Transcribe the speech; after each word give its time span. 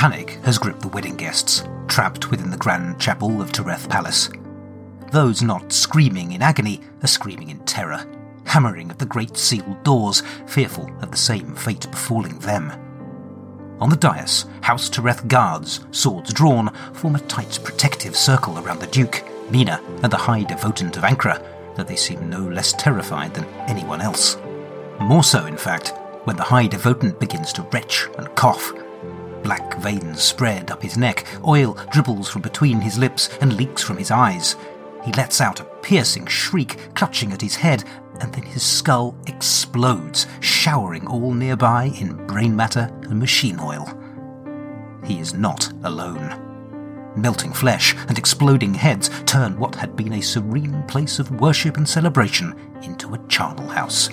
Panic 0.00 0.38
has 0.44 0.56
gripped 0.56 0.80
the 0.80 0.88
wedding 0.88 1.14
guests, 1.14 1.62
trapped 1.86 2.30
within 2.30 2.50
the 2.50 2.56
grand 2.56 2.98
chapel 2.98 3.42
of 3.42 3.52
Tereth 3.52 3.86
Palace. 3.90 4.30
Those 5.12 5.42
not 5.42 5.74
screaming 5.74 6.32
in 6.32 6.40
agony 6.40 6.80
are 7.02 7.06
screaming 7.06 7.50
in 7.50 7.58
terror, 7.66 8.06
hammering 8.46 8.90
at 8.90 8.98
the 8.98 9.04
great 9.04 9.36
sealed 9.36 9.84
doors, 9.84 10.22
fearful 10.46 10.90
of 11.02 11.10
the 11.10 11.18
same 11.18 11.54
fate 11.54 11.86
befalling 11.90 12.38
them. 12.38 12.72
On 13.78 13.90
the 13.90 13.96
dais, 13.96 14.46
House 14.62 14.88
Tereth 14.88 15.28
guards, 15.28 15.80
swords 15.90 16.32
drawn, 16.32 16.72
form 16.94 17.16
a 17.16 17.20
tight 17.20 17.58
protective 17.62 18.16
circle 18.16 18.58
around 18.58 18.78
the 18.78 18.86
Duke, 18.86 19.22
Mina, 19.50 19.82
and 20.02 20.10
the 20.10 20.16
High 20.16 20.44
Devotant 20.44 20.96
of 20.96 21.04
Ankra, 21.04 21.44
that 21.76 21.86
they 21.86 21.96
seem 21.96 22.30
no 22.30 22.40
less 22.40 22.72
terrified 22.72 23.34
than 23.34 23.44
anyone 23.68 24.00
else. 24.00 24.38
More 24.98 25.24
so, 25.24 25.44
in 25.44 25.58
fact, 25.58 25.92
when 26.24 26.36
the 26.36 26.42
High 26.42 26.68
Devotant 26.68 27.20
begins 27.20 27.52
to 27.52 27.62
retch 27.64 28.08
and 28.16 28.34
cough. 28.34 28.72
Black 29.42 29.78
veins 29.78 30.22
spread 30.22 30.70
up 30.70 30.82
his 30.82 30.96
neck, 30.96 31.26
oil 31.46 31.76
dribbles 31.90 32.28
from 32.28 32.42
between 32.42 32.80
his 32.80 32.98
lips 32.98 33.28
and 33.40 33.54
leaks 33.54 33.82
from 33.82 33.96
his 33.96 34.10
eyes. 34.10 34.56
He 35.04 35.12
lets 35.12 35.40
out 35.40 35.60
a 35.60 35.64
piercing 35.64 36.26
shriek, 36.26 36.94
clutching 36.94 37.32
at 37.32 37.40
his 37.40 37.56
head, 37.56 37.84
and 38.20 38.32
then 38.32 38.42
his 38.42 38.62
skull 38.62 39.14
explodes, 39.26 40.26
showering 40.40 41.06
all 41.06 41.32
nearby 41.32 41.84
in 41.98 42.26
brain 42.26 42.54
matter 42.54 42.90
and 43.02 43.18
machine 43.18 43.58
oil. 43.60 43.88
He 45.04 45.18
is 45.18 45.32
not 45.32 45.72
alone. 45.84 46.46
Melting 47.16 47.52
flesh 47.52 47.96
and 48.08 48.18
exploding 48.18 48.74
heads 48.74 49.10
turn 49.24 49.58
what 49.58 49.74
had 49.74 49.96
been 49.96 50.12
a 50.12 50.20
serene 50.20 50.82
place 50.84 51.18
of 51.18 51.40
worship 51.40 51.76
and 51.76 51.88
celebration 51.88 52.54
into 52.82 53.14
a 53.14 53.26
charnel 53.26 53.68
house. 53.68 54.08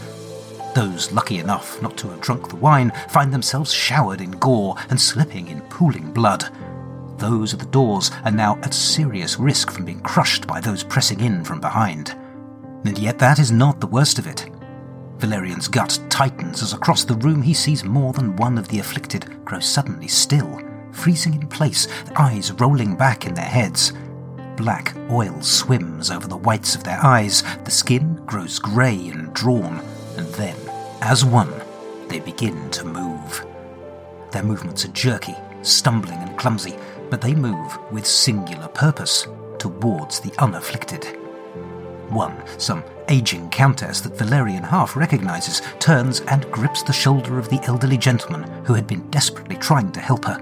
Those 0.77 1.11
lucky 1.11 1.39
enough 1.39 1.81
not 1.81 1.97
to 1.97 2.09
have 2.09 2.21
drunk 2.21 2.49
the 2.49 2.55
wine 2.55 2.91
find 3.09 3.33
themselves 3.33 3.73
showered 3.73 4.21
in 4.21 4.29
gore 4.29 4.75
and 4.91 5.01
slipping 5.01 5.47
in 5.47 5.61
pooling 5.61 6.13
blood. 6.13 6.53
Those 7.17 7.51
at 7.51 7.59
the 7.59 7.65
doors 7.65 8.11
are 8.23 8.29
now 8.29 8.59
at 8.61 8.75
serious 8.75 9.39
risk 9.39 9.71
from 9.71 9.85
being 9.85 10.01
crushed 10.01 10.45
by 10.45 10.61
those 10.61 10.83
pressing 10.83 11.21
in 11.21 11.43
from 11.43 11.59
behind. 11.59 12.11
And 12.85 12.95
yet 12.95 13.17
that 13.17 13.39
is 13.39 13.51
not 13.51 13.79
the 13.79 13.87
worst 13.87 14.19
of 14.19 14.27
it. 14.27 14.51
Valerian's 15.17 15.67
gut 15.67 15.99
tightens 16.09 16.61
as 16.61 16.73
across 16.73 17.03
the 17.03 17.15
room 17.15 17.41
he 17.41 17.55
sees 17.55 17.83
more 17.83 18.13
than 18.13 18.35
one 18.35 18.59
of 18.59 18.67
the 18.67 18.77
afflicted 18.77 19.43
grow 19.45 19.59
suddenly 19.59 20.07
still, 20.07 20.61
freezing 20.91 21.33
in 21.33 21.47
place, 21.47 21.87
eyes 22.17 22.51
rolling 22.51 22.95
back 22.95 23.25
in 23.25 23.33
their 23.33 23.45
heads. 23.45 23.93
Black 24.57 24.95
oil 25.09 25.41
swims 25.41 26.11
over 26.11 26.27
the 26.27 26.37
whites 26.37 26.75
of 26.75 26.83
their 26.83 27.03
eyes, 27.03 27.41
the 27.63 27.71
skin 27.71 28.21
grows 28.27 28.59
grey 28.59 29.09
and 29.09 29.33
drawn, 29.33 29.81
and 30.17 30.27
then, 30.35 30.66
as 31.01 31.23
one, 31.23 31.53
they 32.07 32.19
begin 32.19 32.69
to 32.71 32.83
move. 32.83 33.45
Their 34.31 34.43
movements 34.43 34.85
are 34.85 34.89
jerky, 34.89 35.35
stumbling 35.61 36.19
and 36.19 36.37
clumsy, 36.37 36.77
but 37.09 37.21
they 37.21 37.33
move 37.33 37.77
with 37.91 38.05
singular 38.05 38.67
purpose 38.67 39.27
towards 39.59 40.19
the 40.19 40.33
unafflicted. 40.39 41.05
One, 42.09 42.41
some 42.57 42.83
aging 43.09 43.49
countess 43.49 44.01
that 44.01 44.17
Valerian 44.17 44.63
half 44.63 44.95
recognizes, 44.95 45.61
turns 45.79 46.21
and 46.21 46.49
grips 46.51 46.83
the 46.83 46.93
shoulder 46.93 47.37
of 47.37 47.49
the 47.49 47.61
elderly 47.63 47.97
gentleman 47.97 48.43
who 48.65 48.73
had 48.73 48.87
been 48.87 49.09
desperately 49.09 49.57
trying 49.57 49.91
to 49.91 49.99
help 49.99 50.25
her. 50.25 50.41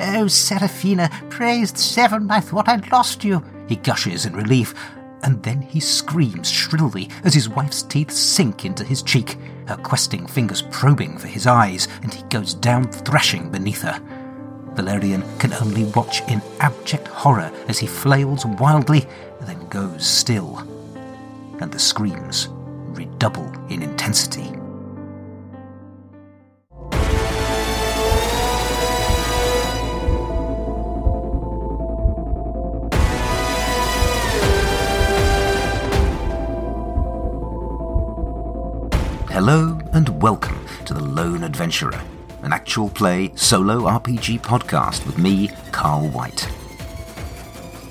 Oh, 0.00 0.28
Seraphina, 0.28 1.10
praised 1.28 1.76
seven, 1.78 2.30
I 2.30 2.40
thought 2.40 2.68
I'd 2.68 2.90
lost 2.90 3.22
you, 3.22 3.44
he 3.68 3.76
gushes 3.76 4.24
in 4.24 4.34
relief, 4.34 4.74
and 5.22 5.42
then 5.42 5.62
he 5.62 5.80
screams 5.80 6.50
shrilly 6.50 7.08
as 7.24 7.34
his 7.34 7.48
wife's 7.48 7.82
teeth 7.82 8.10
sink 8.10 8.64
into 8.64 8.84
his 8.84 9.02
cheek, 9.02 9.36
her 9.66 9.76
questing 9.76 10.26
fingers 10.26 10.62
probing 10.70 11.18
for 11.18 11.28
his 11.28 11.46
eyes, 11.46 11.88
and 12.02 12.12
he 12.12 12.22
goes 12.24 12.54
down 12.54 12.90
thrashing 12.90 13.50
beneath 13.50 13.82
her. 13.82 14.00
Valerian 14.74 15.22
can 15.38 15.52
only 15.54 15.84
watch 15.84 16.22
in 16.28 16.40
abject 16.60 17.08
horror 17.08 17.52
as 17.68 17.78
he 17.78 17.86
flails 17.86 18.46
wildly, 18.46 19.06
then 19.42 19.68
goes 19.68 20.06
still. 20.06 20.58
And 21.60 21.72
the 21.72 21.78
screams 21.78 22.48
redouble 22.94 23.52
in 23.68 23.82
intensity. 23.82 24.59
Hello 39.42 39.80
and 39.94 40.20
welcome 40.20 40.66
to 40.84 40.92
The 40.92 41.02
Lone 41.02 41.44
Adventurer, 41.44 41.98
an 42.42 42.52
actual 42.52 42.90
play 42.90 43.32
solo 43.36 43.84
RPG 43.84 44.42
podcast 44.42 45.06
with 45.06 45.16
me, 45.16 45.48
Carl 45.72 46.08
White. 46.08 46.46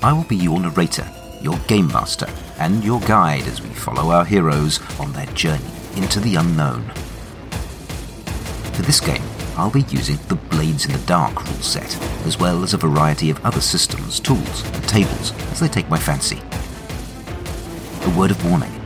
I 0.00 0.12
will 0.12 0.22
be 0.22 0.36
your 0.36 0.60
narrator, 0.60 1.10
your 1.40 1.58
game 1.66 1.88
master, 1.88 2.28
and 2.60 2.84
your 2.84 3.00
guide 3.00 3.48
as 3.48 3.60
we 3.60 3.68
follow 3.70 4.12
our 4.12 4.24
heroes 4.24 4.78
on 5.00 5.12
their 5.12 5.26
journey 5.26 5.72
into 5.96 6.20
the 6.20 6.36
unknown. 6.36 6.88
For 8.74 8.82
this 8.82 9.00
game, 9.00 9.24
I'll 9.56 9.72
be 9.72 9.82
using 9.88 10.18
the 10.28 10.36
Blades 10.36 10.86
in 10.86 10.92
the 10.92 11.04
Dark 11.04 11.44
rule 11.44 11.62
set, 11.62 12.00
as 12.26 12.38
well 12.38 12.62
as 12.62 12.74
a 12.74 12.78
variety 12.78 13.28
of 13.28 13.44
other 13.44 13.60
systems, 13.60 14.20
tools, 14.20 14.64
and 14.70 14.88
tables 14.88 15.32
as 15.50 15.58
they 15.58 15.66
take 15.66 15.88
my 15.88 15.98
fancy. 15.98 16.40
A 18.08 18.16
word 18.16 18.30
of 18.30 18.48
warning 18.48 18.79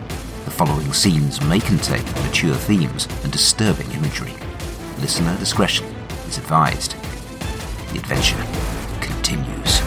following 0.54 0.92
scenes 0.92 1.40
may 1.42 1.58
contain 1.58 2.04
mature 2.22 2.54
themes 2.54 3.08
and 3.24 3.32
disturbing 3.32 3.90
imagery. 3.90 4.32
Listener 5.00 5.36
discretion 5.38 5.84
is 6.28 6.38
advised. 6.38 6.92
The 7.92 7.98
adventure 7.98 8.36
continues. 9.00 9.80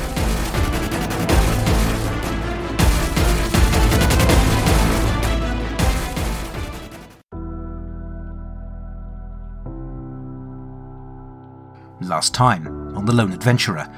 Last 12.02 12.34
time 12.34 12.68
on 12.98 13.06
The 13.06 13.14
Lone 13.14 13.32
Adventurer, 13.32 13.90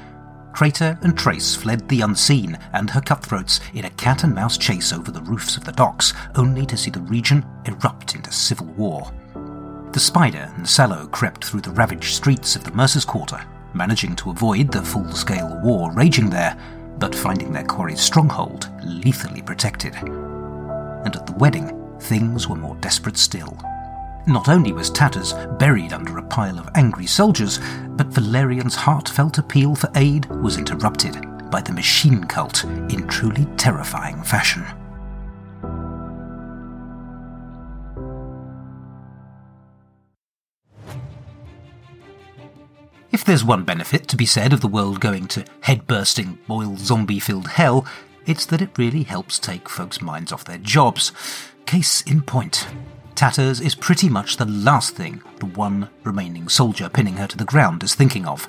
Crater 0.60 0.98
and 1.00 1.16
Trace 1.16 1.54
fled 1.54 1.88
the 1.88 2.02
unseen 2.02 2.58
and 2.74 2.90
her 2.90 3.00
cutthroats 3.00 3.60
in 3.72 3.86
a 3.86 3.90
cat 3.92 4.24
and 4.24 4.34
mouse 4.34 4.58
chase 4.58 4.92
over 4.92 5.10
the 5.10 5.22
roofs 5.22 5.56
of 5.56 5.64
the 5.64 5.72
docks, 5.72 6.12
only 6.34 6.66
to 6.66 6.76
see 6.76 6.90
the 6.90 7.00
region 7.00 7.46
erupt 7.64 8.14
into 8.14 8.30
civil 8.30 8.66
war. 8.66 9.10
The 9.94 10.00
Spider 10.00 10.52
and 10.54 10.68
Sallow 10.68 11.06
crept 11.06 11.46
through 11.46 11.62
the 11.62 11.70
ravaged 11.70 12.14
streets 12.14 12.56
of 12.56 12.64
the 12.64 12.72
Mercer's 12.72 13.06
Quarter, 13.06 13.42
managing 13.72 14.14
to 14.16 14.28
avoid 14.28 14.70
the 14.70 14.82
full 14.82 15.10
scale 15.12 15.58
war 15.64 15.92
raging 15.92 16.28
there, 16.28 16.54
but 16.98 17.14
finding 17.14 17.54
their 17.54 17.64
quarry's 17.64 18.02
stronghold 18.02 18.68
lethally 18.84 19.40
protected. 19.40 19.94
And 19.94 21.16
at 21.16 21.26
the 21.26 21.36
wedding, 21.38 21.74
things 22.00 22.48
were 22.48 22.56
more 22.56 22.76
desperate 22.82 23.16
still. 23.16 23.56
Not 24.26 24.48
only 24.48 24.72
was 24.72 24.90
Tatters 24.90 25.32
buried 25.58 25.92
under 25.92 26.18
a 26.18 26.22
pile 26.22 26.58
of 26.58 26.68
angry 26.74 27.06
soldiers, 27.06 27.58
but 27.90 28.08
Valerian's 28.08 28.74
heartfelt 28.74 29.38
appeal 29.38 29.74
for 29.74 29.90
aid 29.94 30.26
was 30.26 30.58
interrupted 30.58 31.16
by 31.50 31.60
the 31.60 31.72
machine 31.72 32.24
cult 32.24 32.64
in 32.64 33.08
truly 33.08 33.46
terrifying 33.56 34.22
fashion. 34.22 34.64
If 43.10 43.24
there's 43.24 43.44
one 43.44 43.64
benefit 43.64 44.06
to 44.08 44.16
be 44.16 44.26
said 44.26 44.52
of 44.52 44.60
the 44.60 44.68
world 44.68 45.00
going 45.00 45.26
to 45.28 45.44
head 45.62 45.86
bursting, 45.86 46.38
oil 46.48 46.76
zombie 46.76 47.18
filled 47.18 47.48
hell, 47.48 47.84
it's 48.26 48.46
that 48.46 48.62
it 48.62 48.78
really 48.78 49.02
helps 49.02 49.38
take 49.38 49.68
folks' 49.68 50.00
minds 50.00 50.30
off 50.30 50.44
their 50.44 50.58
jobs. 50.58 51.10
Case 51.66 52.02
in 52.02 52.22
point 52.22 52.68
Tatters 53.20 53.60
is 53.60 53.74
pretty 53.74 54.08
much 54.08 54.38
the 54.38 54.46
last 54.46 54.96
thing 54.96 55.20
the 55.40 55.44
one 55.44 55.90
remaining 56.04 56.48
soldier 56.48 56.88
pinning 56.88 57.18
her 57.18 57.26
to 57.26 57.36
the 57.36 57.44
ground 57.44 57.82
is 57.82 57.94
thinking 57.94 58.24
of. 58.24 58.48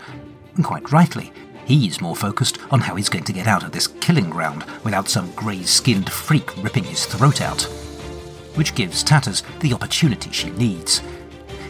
And 0.55 0.63
quite 0.63 0.93
rightly, 0.93 1.33
he's 1.65 1.99
more 1.99 2.15
focused 2.15 2.57
on 2.71 2.79
how 2.79 2.95
he's 2.95 3.09
going 3.09 3.25
to 3.25 3.33
get 3.33 3.47
out 3.47 3.65
of 3.65 3.73
this 3.73 3.87
killing 3.87 4.29
ground 4.29 4.63
without 4.85 5.09
some 5.09 5.33
grey 5.33 5.63
skinned 5.63 6.09
freak 6.09 6.55
ripping 6.63 6.85
his 6.85 7.05
throat 7.05 7.41
out. 7.41 7.63
Which 8.55 8.73
gives 8.73 9.03
Tatters 9.03 9.43
the 9.59 9.73
opportunity 9.73 10.31
she 10.31 10.51
needs. 10.51 11.01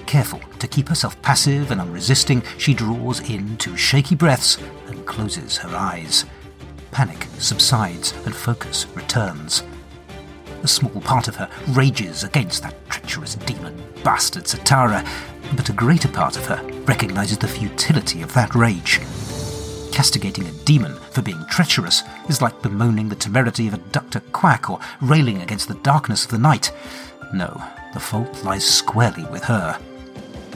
Careful 0.06 0.40
to 0.60 0.68
keep 0.68 0.88
herself 0.88 1.20
passive 1.24 1.72
and 1.72 1.82
unresisting, 1.82 2.44
she 2.60 2.76
draws 2.76 3.20
in 3.28 3.58
two 3.58 3.76
shaky 3.76 4.14
breaths 4.14 4.60
and 4.86 5.08
closes 5.08 5.58
her 5.58 5.76
eyes. 5.76 6.26
Panic 6.92 7.26
subsides 7.40 8.14
and 8.28 8.36
focus 8.36 8.86
returns. 8.94 9.64
A 10.64 10.68
small 10.68 11.02
part 11.02 11.28
of 11.28 11.36
her 11.36 11.50
rages 11.70 12.24
against 12.24 12.64
that 12.64 12.76
treacherous 12.90 13.36
demon, 13.36 13.82
bastard 14.04 14.44
Satara, 14.44 15.08
but 15.56 15.70
a 15.70 15.74
greater 15.74 16.08
part 16.08 16.38
of 16.38 16.46
her 16.46 16.64
recognizes 16.86 17.38
the 17.38 17.48
futility 17.48 18.22
of 18.22 18.34
that 18.34 18.54
rage. 18.54 19.00
Castigating 19.92 20.48
a 20.48 20.52
demon 20.64 20.96
for 21.12 21.22
being 21.22 21.44
treacherous 21.50 22.04
is 22.30 22.42
like 22.42 22.62
bemoaning 22.62 23.10
the 23.10 23.16
temerity 23.16 23.68
of 23.68 23.74
a 23.74 23.78
Dr. 23.78 24.22
Quack 24.32 24.70
or 24.70 24.80
railing 25.02 25.42
against 25.42 25.68
the 25.68 25.74
darkness 25.76 26.26
of 26.26 26.32
the 26.32 26.38
night. 26.38 26.72
No, 27.34 27.62
the 27.94 28.00
fault 28.00 28.44
lies 28.44 28.66
squarely 28.66 29.26
with 29.26 29.44
her. 29.44 29.80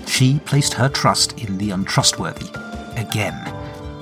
She 0.07 0.39
placed 0.45 0.75
her 0.75 0.87
trust 0.87 1.37
in 1.39 1.57
the 1.57 1.71
untrustworthy, 1.71 2.47
again. 2.95 3.33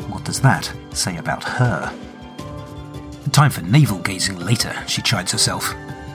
What 0.09 0.25
does 0.25 0.41
that 0.41 0.71
say 0.91 1.17
about 1.17 1.43
her? 1.43 1.93
Time 3.31 3.49
for 3.49 3.61
navel 3.61 3.99
gazing 3.99 4.37
later, 4.37 4.75
she 4.85 5.01
chides 5.01 5.31
herself. 5.31 5.73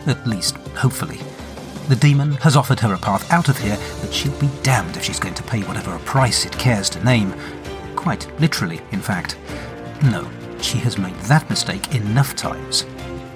At 0.09 0.27
least, 0.27 0.57
hopefully. 0.75 1.21
The 1.89 1.97
demon 1.97 2.33
has 2.37 2.57
offered 2.57 2.81
her 2.81 2.95
a 2.95 2.99
path 2.99 3.31
out 3.31 3.51
of 3.51 3.59
here, 3.59 3.77
but 4.01 4.13
she'll 4.13 4.41
be 4.41 4.49
damned 4.63 4.97
if 4.97 5.05
she's 5.05 5.21
going 5.21 5.35
to 5.35 5.43
pay 5.43 5.61
whatever 5.63 5.95
a 5.95 5.99
price 6.01 6.47
it 6.47 6.59
cares 6.59 6.89
to 6.91 7.05
name. 7.05 7.35
Quite 7.95 8.27
literally, 8.41 8.81
in 8.91 9.01
fact. 9.01 9.37
No, 10.03 10.27
she 10.63 10.79
has 10.79 10.97
made 10.97 11.15
that 11.21 11.49
mistake 11.51 11.95
enough 11.95 12.35
times. 12.35 12.87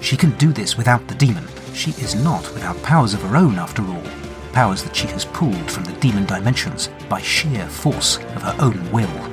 She 0.01 0.17
can 0.17 0.31
do 0.37 0.51
this 0.51 0.75
without 0.75 1.07
the 1.07 1.13
demon. 1.13 1.47
She 1.75 1.91
is 1.91 2.15
not 2.15 2.51
without 2.55 2.81
powers 2.81 3.13
of 3.13 3.21
her 3.21 3.37
own, 3.37 3.59
after 3.59 3.83
all. 3.87 4.03
Powers 4.51 4.83
that 4.83 4.95
she 4.95 5.07
has 5.07 5.25
pulled 5.25 5.69
from 5.69 5.83
the 5.83 5.93
demon 5.93 6.25
dimensions 6.25 6.89
by 7.07 7.21
sheer 7.21 7.67
force 7.67 8.17
of 8.17 8.41
her 8.41 8.55
own 8.59 8.91
will. 8.91 9.29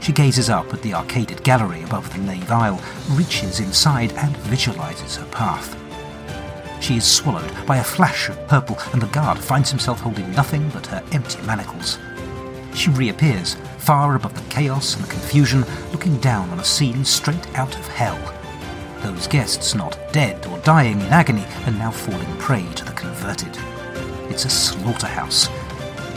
She 0.00 0.12
gazes 0.12 0.50
up 0.50 0.74
at 0.74 0.82
the 0.82 0.90
arcaded 0.90 1.44
gallery 1.44 1.84
above 1.84 2.12
the 2.12 2.18
nave 2.18 2.50
aisle, 2.50 2.80
reaches 3.10 3.60
inside, 3.60 4.12
and 4.14 4.36
visualizes 4.38 5.16
her 5.16 5.26
path. 5.26 5.76
She 6.80 6.96
is 6.96 7.04
swallowed 7.04 7.52
by 7.66 7.78
a 7.78 7.84
flash 7.84 8.28
of 8.28 8.48
purple, 8.48 8.78
and 8.92 9.02
the 9.02 9.06
guard 9.06 9.38
finds 9.38 9.70
himself 9.70 10.00
holding 10.00 10.30
nothing 10.32 10.68
but 10.70 10.86
her 10.86 11.02
empty 11.12 11.40
manacles. 11.42 11.98
She 12.74 12.90
reappears, 12.90 13.56
far 13.78 14.14
above 14.14 14.34
the 14.34 14.50
chaos 14.50 14.94
and 14.94 15.04
the 15.04 15.10
confusion, 15.10 15.64
looking 15.92 16.18
down 16.18 16.50
on 16.50 16.60
a 16.60 16.64
scene 16.64 17.04
straight 17.04 17.58
out 17.58 17.74
of 17.76 17.88
hell. 17.88 18.18
Those 19.02 19.26
guests, 19.26 19.74
not 19.74 19.98
dead 20.12 20.44
or 20.46 20.58
dying 20.58 21.00
in 21.00 21.06
agony, 21.06 21.44
are 21.64 21.72
now 21.72 21.90
falling 21.90 22.36
prey 22.38 22.66
to 22.74 22.84
the 22.84 22.92
converted. 22.92 23.56
It's 24.30 24.44
a 24.44 24.50
slaughterhouse. 24.50 25.48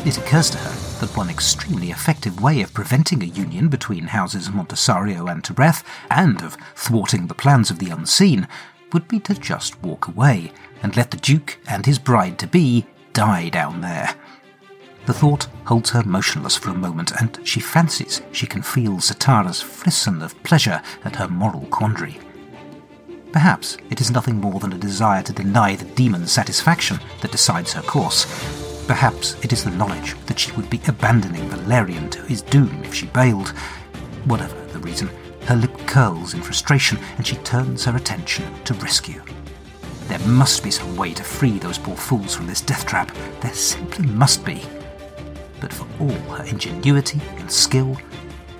It 0.05 0.17
occurs 0.17 0.49
to 0.51 0.57
her 0.57 0.89
that 0.99 1.15
one 1.15 1.29
extremely 1.29 1.91
effective 1.91 2.41
way 2.41 2.61
of 2.61 2.73
preventing 2.73 3.21
a 3.21 3.27
union 3.27 3.69
between 3.69 4.07
houses 4.07 4.49
Montesario 4.49 5.31
and 5.31 5.43
Tereth, 5.43 5.83
and 6.09 6.41
of 6.41 6.57
thwarting 6.75 7.27
the 7.27 7.33
plans 7.33 7.69
of 7.69 7.79
the 7.79 7.89
unseen, 7.89 8.47
would 8.93 9.07
be 9.07 9.19
to 9.21 9.33
just 9.33 9.81
walk 9.81 10.07
away 10.07 10.51
and 10.81 10.95
let 10.95 11.11
the 11.11 11.17
Duke 11.17 11.59
and 11.67 11.85
his 11.85 11.99
bride 11.99 12.39
to 12.39 12.47
be 12.47 12.85
die 13.13 13.49
down 13.49 13.81
there. 13.81 14.15
The 15.05 15.13
thought 15.13 15.47
holds 15.65 15.89
her 15.91 16.03
motionless 16.03 16.55
for 16.55 16.69
a 16.69 16.75
moment, 16.75 17.11
and 17.19 17.39
she 17.43 17.59
fancies 17.59 18.21
she 18.31 18.45
can 18.45 18.61
feel 18.61 18.97
Zatara's 18.97 19.61
frisson 19.61 20.21
of 20.21 20.41
pleasure 20.43 20.81
at 21.03 21.15
her 21.15 21.27
moral 21.27 21.65
quandary. 21.67 22.19
Perhaps 23.31 23.77
it 23.89 24.01
is 24.01 24.11
nothing 24.11 24.37
more 24.37 24.59
than 24.59 24.73
a 24.73 24.77
desire 24.77 25.23
to 25.23 25.33
deny 25.33 25.75
the 25.75 25.85
demon 25.95 26.27
satisfaction 26.27 26.99
that 27.21 27.31
decides 27.31 27.73
her 27.73 27.81
course. 27.81 28.25
Perhaps 28.87 29.35
it 29.43 29.53
is 29.53 29.63
the 29.63 29.71
knowledge 29.71 30.15
that 30.25 30.39
she 30.39 30.51
would 30.53 30.69
be 30.69 30.81
abandoning 30.87 31.47
Valerian 31.49 32.09
to 32.09 32.21
his 32.23 32.41
doom 32.41 32.83
if 32.83 32.93
she 32.93 33.05
bailed. 33.07 33.49
Whatever 34.25 34.55
the 34.67 34.79
reason, 34.79 35.09
her 35.49 35.55
lip 35.55 35.75
curls 35.87 36.35
in 36.35 36.41
frustration 36.43 36.95
and 37.17 37.25
she 37.25 37.35
turns 37.37 37.83
her 37.83 37.95
attention 37.95 38.45
to 38.63 38.71
rescue. 38.75 39.19
There 40.07 40.19
must 40.19 40.63
be 40.63 40.69
some 40.69 40.95
way 40.95 41.11
to 41.15 41.23
free 41.23 41.57
those 41.57 41.79
poor 41.79 41.95
fools 41.95 42.35
from 42.35 42.45
this 42.45 42.61
death 42.61 42.85
trap. 42.85 43.11
There 43.41 43.55
simply 43.55 44.05
must 44.05 44.45
be. 44.45 44.61
But 45.59 45.73
for 45.73 45.87
all 45.99 46.35
her 46.37 46.43
ingenuity 46.43 47.19
and 47.37 47.51
skill, 47.51 47.97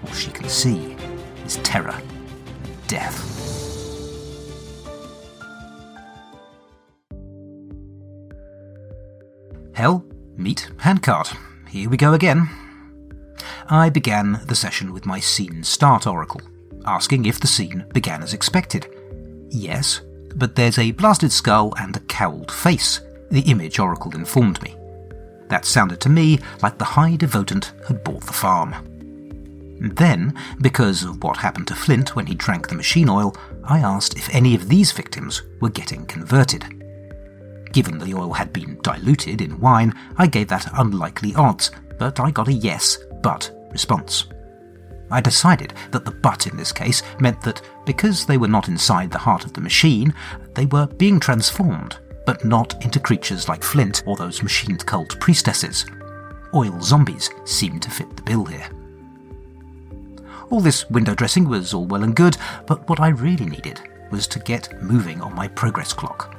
all 0.04 0.14
she 0.14 0.32
can 0.32 0.50
see 0.50 0.98
is 1.46 1.58
terror 1.58 1.94
and 1.94 2.88
death. 2.88 3.24
Hell, 9.76 10.04
meet, 10.38 10.72
handcart. 10.80 11.36
Here 11.68 11.88
we 11.88 11.98
go 11.98 12.14
again. 12.14 12.50
I 13.68 13.92
began 13.92 14.42
the 14.48 14.56
session 14.56 14.92
with 14.92 15.06
my 15.06 15.20
scene 15.20 15.64
start 15.64 16.08
oracle 16.08 16.42
asking 16.86 17.26
if 17.26 17.40
the 17.40 17.48
scene 17.48 17.86
began 17.94 18.24
as 18.24 18.34
expected. 18.34 18.88
Yes, 19.50 20.02
but 20.36 20.56
there's 20.56 20.78
a 20.78 20.92
blasted 20.92 21.32
skull 21.32 21.74
and 21.80 21.96
a 21.96 22.02
cowled 22.02 22.52
face, 22.52 23.02
the 23.32 23.42
image 23.42 23.80
Oracle 23.80 24.16
informed 24.16 24.62
me. 24.62 24.76
That 25.48 25.66
sounded 25.66 26.00
to 26.02 26.10
me 26.10 26.40
like 26.62 26.78
the 26.78 26.86
High 26.86 27.16
Devotant 27.16 27.74
had 27.88 28.04
bought 28.04 28.24
the 28.24 28.34
farm. 28.34 28.76
Then, 29.80 30.38
because 30.62 31.04
of 31.04 31.24
what 31.24 31.38
happened 31.38 31.68
to 31.68 31.76
Flint 31.76 32.16
when 32.16 32.26
he 32.26 32.36
drank 32.36 32.68
the 32.68 32.76
machine 32.76 33.10
oil, 33.10 33.36
I 33.64 33.80
asked 33.80 34.18
if 34.18 34.34
any 34.34 34.54
of 34.54 34.68
these 34.68 34.92
victims 34.92 35.42
were 35.62 35.70
getting 35.70 36.06
converted. 36.06 36.66
Given 37.72 37.98
the 37.98 38.14
oil 38.14 38.34
had 38.34 38.52
been 38.52 38.80
diluted 38.82 39.42
in 39.42 39.60
wine, 39.60 39.94
I 40.18 40.28
gave 40.28 40.50
that 40.50 40.70
unlikely 40.74 41.34
odds, 41.36 41.72
but 41.98 42.20
I 42.20 42.32
got 42.32 42.48
a 42.48 42.54
yes, 42.54 42.98
but 43.22 43.52
response. 43.72 44.26
I 45.12 45.22
decided 45.22 45.74
that 45.92 46.06
the 46.06 46.12
but 46.12 46.48
in 46.48 46.56
this 46.56 46.72
case 46.72 47.02
meant 47.20 47.42
that 47.42 47.62
because 47.86 48.26
they 48.26 48.38
were 48.38 48.48
not 48.48 48.68
inside 48.68 49.12
the 49.12 49.18
heart 49.18 49.46
of 49.46 49.54
the 49.54 49.62
machine, 49.62 50.14
they 50.54 50.66
were 50.66 50.88
being 50.88 51.20
transformed, 51.20 51.98
but 52.26 52.46
not 52.46 52.84
into 52.84 53.00
creatures 53.00 53.50
like 53.50 53.64
Flint 53.64 54.04
or 54.06 54.16
those 54.16 54.44
machined 54.44 54.86
cult 54.86 55.20
priestesses. 55.20 55.86
Oil 56.54 56.80
zombies 56.82 57.30
seemed 57.46 57.82
to 57.84 57.92
fit 57.92 58.16
the 58.16 58.24
bill 58.24 58.46
here. 58.46 58.70
All 60.50 60.62
this 60.62 60.90
window 60.90 61.14
dressing 61.14 61.48
was 61.48 61.74
all 61.74 61.86
well 61.86 62.04
and 62.04 62.16
good, 62.16 62.38
but 62.66 62.88
what 62.90 63.00
I 63.00 63.10
really 63.10 63.46
needed 63.46 63.82
was 64.12 64.28
to 64.28 64.40
get 64.40 64.82
moving 64.82 65.22
on 65.22 65.36
my 65.36 65.48
progress 65.48 65.94
clock. 65.94 66.36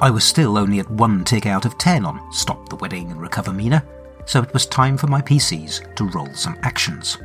I 0.00 0.10
was 0.10 0.24
still 0.24 0.56
only 0.56 0.78
at 0.78 0.90
one 0.90 1.24
tick 1.24 1.46
out 1.46 1.64
of 1.64 1.78
ten 1.78 2.04
on 2.04 2.32
Stop 2.32 2.68
the 2.68 2.76
Wedding 2.76 3.10
and 3.10 3.20
Recover 3.20 3.52
Mina, 3.52 3.84
so 4.26 4.42
it 4.42 4.52
was 4.52 4.66
time 4.66 4.96
for 4.96 5.06
my 5.06 5.20
PCs 5.20 5.94
to 5.96 6.04
roll 6.04 6.32
some 6.34 6.56
actions. 6.62 7.18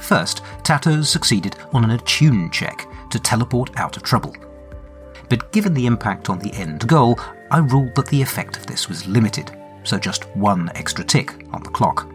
First, 0.00 0.42
Tatters 0.62 1.08
succeeded 1.08 1.56
on 1.72 1.84
an 1.84 1.90
attune 1.90 2.50
check 2.50 2.86
to 3.10 3.18
teleport 3.18 3.78
out 3.78 3.96
of 3.96 4.02
trouble. 4.02 4.34
But 5.28 5.52
given 5.52 5.74
the 5.74 5.86
impact 5.86 6.28
on 6.28 6.38
the 6.38 6.52
end 6.54 6.86
goal, 6.88 7.18
I 7.50 7.58
ruled 7.58 7.94
that 7.94 8.06
the 8.06 8.20
effect 8.20 8.56
of 8.56 8.66
this 8.66 8.88
was 8.88 9.06
limited, 9.06 9.56
so 9.84 9.98
just 9.98 10.28
one 10.36 10.70
extra 10.74 11.04
tick 11.04 11.46
on 11.52 11.62
the 11.62 11.70
clock. 11.70 12.08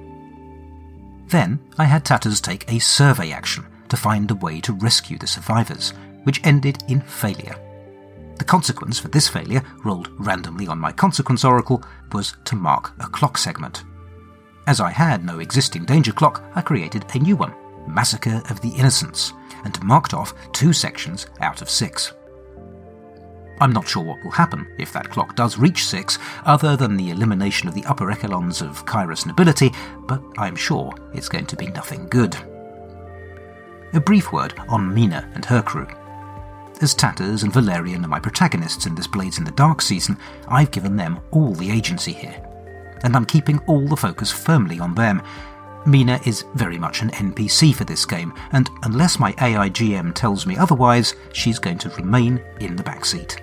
Then 1.28 1.60
I 1.78 1.86
had 1.86 2.06
Tatters 2.06 2.42
take 2.42 2.70
a 2.72 2.80
survey 2.80 3.32
action 3.32 3.66
to 3.90 3.98
find 3.98 4.30
a 4.30 4.36
way 4.36 4.60
to 4.62 4.74
rescue 4.74 5.18
the 5.18 5.28
survivors, 5.28 5.94
which 6.24 6.42
ended 6.44 6.84
in 6.88 7.02
failure. 7.02 7.56
The 8.38 8.46
consequence 8.46 9.00
for 9.00 9.08
this 9.08 9.30
failure, 9.30 9.64
rolled 9.84 10.10
randomly 10.20 10.68
on 10.68 10.80
my 10.80 10.92
consequence 10.92 11.46
oracle, 11.46 11.84
was 12.12 12.36
to 12.46 12.56
mark 12.56 12.94
a 13.00 13.08
clock 13.08 13.38
segment. 13.38 13.84
As 14.68 14.82
I 14.82 14.90
had 14.90 15.24
no 15.24 15.40
existing 15.40 15.86
danger 15.86 16.12
clock, 16.12 16.44
I 16.54 16.62
created 16.62 17.06
a 17.14 17.20
new 17.20 17.36
one, 17.36 17.54
Massacre 17.88 18.42
of 18.50 18.62
the 18.62 18.70
Innocents, 18.70 19.34
and 19.64 19.82
marked 19.84 20.14
off 20.14 20.34
two 20.54 20.74
sections 20.74 21.28
out 21.40 21.62
of 21.62 21.70
six. 21.70 22.14
I'm 23.62 23.72
not 23.72 23.88
sure 23.88 24.04
what 24.04 24.22
will 24.24 24.32
happen 24.32 24.68
if 24.78 24.92
that 24.94 25.10
clock 25.10 25.36
does 25.36 25.58
reach 25.58 25.86
six, 25.86 26.20
other 26.46 26.76
than 26.76 26.98
the 26.98 27.12
elimination 27.12 27.70
of 27.70 27.74
the 27.74 27.86
upper 27.86 28.12
echelons 28.12 28.62
of 28.62 28.86
Kyras 28.86 29.26
nobility, 29.26 29.72
but 30.08 30.22
I'm 30.38 30.56
sure 30.56 30.94
it's 31.14 31.30
going 31.30 31.46
to 31.46 31.56
be 31.56 31.68
nothing 31.68 32.08
good. 32.08 32.36
A 33.94 34.00
brief 34.00 34.34
word 34.34 34.54
on 34.68 34.94
Mina 34.94 35.32
and 35.36 35.46
her 35.46 35.62
crew. 35.62 35.88
As 36.82 36.94
Tatters 36.94 37.44
and 37.44 37.54
Valerian 37.54 38.04
are 38.04 38.10
my 38.10 38.20
protagonists 38.20 38.86
in 38.86 38.96
this 38.96 39.08
Blades 39.08 39.38
in 39.38 39.46
the 39.46 39.52
Dark 39.52 39.82
season, 39.82 40.18
I've 40.50 40.72
given 40.72 40.98
them 40.98 41.22
all 41.32 41.54
the 41.54 41.72
agency 41.72 42.12
here. 42.12 42.46
And 43.04 43.16
I'm 43.16 43.26
keeping 43.26 43.60
all 43.68 43.88
the 43.88 43.96
focus 43.96 44.30
firmly 44.30 44.82
on 44.82 44.96
them, 44.96 45.22
Mina 45.86 46.20
is 46.26 46.46
very 46.56 46.80
much 46.80 47.02
an 47.02 47.12
NPC 47.12 47.74
for 47.74 47.84
this 47.84 48.06
game, 48.06 48.34
and 48.52 48.70
unless 48.84 49.20
my 49.20 49.36
AI 49.40 49.70
GM 49.70 50.14
tells 50.14 50.48
me 50.48 50.58
otherwise, 50.58 51.16
she's 51.32 51.60
going 51.60 51.78
to 51.80 51.90
remain 51.90 52.44
in 52.60 52.76
the 52.76 52.84
backseat. 52.84 53.40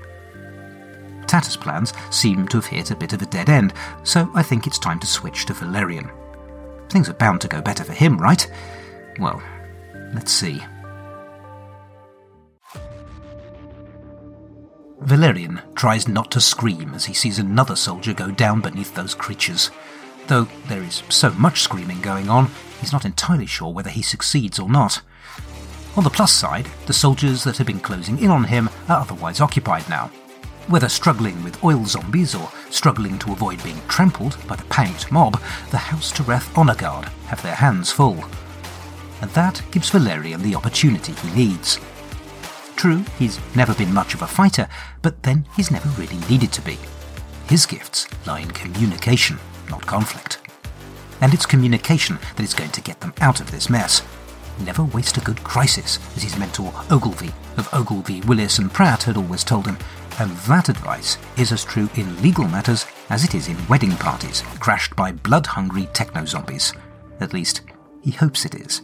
Tatters' 1.28 1.56
plans 1.56 1.92
seem 2.10 2.48
to 2.48 2.58
have 2.58 2.66
hit 2.66 2.90
a 2.90 2.96
bit 2.96 3.12
of 3.12 3.22
a 3.22 3.26
dead 3.26 3.48
end, 3.48 3.72
so 4.02 4.28
I 4.34 4.42
think 4.42 4.66
it's 4.66 4.78
time 4.78 4.98
to 5.00 5.06
switch 5.06 5.46
to 5.46 5.54
Valerian. 5.54 6.10
Things 6.88 7.08
are 7.08 7.14
bound 7.14 7.40
to 7.42 7.48
go 7.48 7.62
better 7.62 7.84
for 7.84 7.94
him, 7.94 8.18
right? 8.18 8.50
Well, 9.18 9.40
let's 10.12 10.32
see. 10.32 10.62
Valerian 15.00 15.60
tries 15.74 16.06
not 16.06 16.30
to 16.32 16.40
scream 16.40 16.92
as 16.94 17.04
he 17.04 17.14
sees 17.14 17.38
another 17.38 17.76
soldier 17.76 18.12
go 18.12 18.30
down 18.30 18.60
beneath 18.60 18.94
those 18.94 19.14
creatures. 19.14 19.70
Though 20.28 20.48
there 20.68 20.82
is 20.82 21.02
so 21.08 21.30
much 21.32 21.60
screaming 21.60 22.00
going 22.00 22.28
on, 22.28 22.50
he's 22.80 22.92
not 22.92 23.04
entirely 23.04 23.46
sure 23.46 23.72
whether 23.72 23.90
he 23.90 24.02
succeeds 24.02 24.58
or 24.58 24.68
not. 24.68 25.02
On 25.96 26.04
the 26.04 26.10
plus 26.10 26.32
side, 26.32 26.68
the 26.86 26.92
soldiers 26.92 27.44
that 27.44 27.58
have 27.58 27.66
been 27.66 27.80
closing 27.80 28.18
in 28.18 28.30
on 28.30 28.44
him 28.44 28.70
are 28.88 29.00
otherwise 29.00 29.40
occupied 29.40 29.88
now. 29.88 30.10
Whether 30.68 30.88
struggling 30.88 31.42
with 31.42 31.62
oil 31.64 31.84
zombies 31.84 32.34
or 32.34 32.50
struggling 32.70 33.18
to 33.18 33.32
avoid 33.32 33.62
being 33.62 33.80
trampled 33.88 34.38
by 34.46 34.56
the 34.56 34.64
panicked 34.64 35.10
mob, 35.10 35.40
the 35.70 35.76
House 35.76 36.12
Tereth 36.12 36.56
Honor 36.56 36.76
Guard 36.76 37.06
have 37.26 37.42
their 37.42 37.56
hands 37.56 37.90
full. 37.90 38.24
And 39.20 39.30
that 39.32 39.62
gives 39.70 39.90
Valerian 39.90 40.42
the 40.42 40.54
opportunity 40.54 41.12
he 41.12 41.30
needs. 41.34 41.78
True, 42.76 43.04
he's 43.18 43.38
never 43.54 43.74
been 43.74 43.92
much 43.92 44.14
of 44.14 44.22
a 44.22 44.26
fighter, 44.26 44.68
but 45.02 45.22
then 45.24 45.44
he's 45.56 45.70
never 45.70 45.88
really 45.90 46.18
needed 46.30 46.52
to 46.52 46.62
be. 46.62 46.78
His 47.48 47.66
gifts 47.66 48.08
lie 48.26 48.40
in 48.40 48.50
communication 48.52 49.38
not 49.72 49.84
conflict. 49.84 50.38
and 51.22 51.32
it's 51.32 51.46
communication 51.46 52.18
that 52.36 52.42
is 52.42 52.52
going 52.52 52.70
to 52.72 52.82
get 52.82 53.00
them 53.00 53.14
out 53.20 53.40
of 53.40 53.50
this 53.50 53.70
mess. 53.70 54.02
Never 54.60 54.84
waste 54.84 55.16
a 55.16 55.20
good 55.20 55.42
crisis, 55.42 55.98
as 56.16 56.22
his 56.22 56.36
mentor 56.36 56.72
Ogilvy 56.90 57.32
of 57.56 57.72
Ogilvy, 57.72 58.20
Willis 58.22 58.58
and 58.58 58.72
Pratt 58.72 59.04
had 59.04 59.16
always 59.16 59.44
told 59.44 59.66
him, 59.66 59.78
and 60.18 60.30
that 60.48 60.68
advice 60.68 61.16
is 61.38 61.52
as 61.52 61.64
true 61.64 61.88
in 61.94 62.20
legal 62.22 62.46
matters 62.46 62.86
as 63.08 63.24
it 63.24 63.34
is 63.34 63.48
in 63.48 63.56
wedding 63.68 63.92
parties 63.92 64.42
crashed 64.60 64.94
by 64.96 65.12
blood-hungry 65.12 65.88
techno-zombies. 65.94 66.74
At 67.20 67.32
least, 67.32 67.62
he 68.02 68.10
hopes 68.10 68.44
it 68.44 68.54
is. 68.54 68.82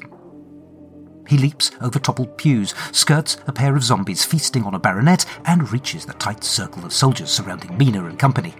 He 1.27 1.37
leaps 1.37 1.73
over 1.81 1.99
toppled 1.99 2.39
pews, 2.39 2.75
skirts 2.93 3.37
a 3.47 3.53
pair 3.53 3.77
of 3.77 3.83
zombies 3.83 4.25
feasting 4.25 4.65
on 4.65 4.75
a 4.75 4.79
baronet, 4.79 5.27
and 5.45 5.71
reaches 5.71 6.07
the 6.07 6.15
tight 6.15 6.45
circle 6.45 6.85
of 6.85 6.93
soldiers 6.93 7.31
surrounding 7.31 7.77
Mina 7.77 8.05
and 8.07 8.19
company. 8.19 8.55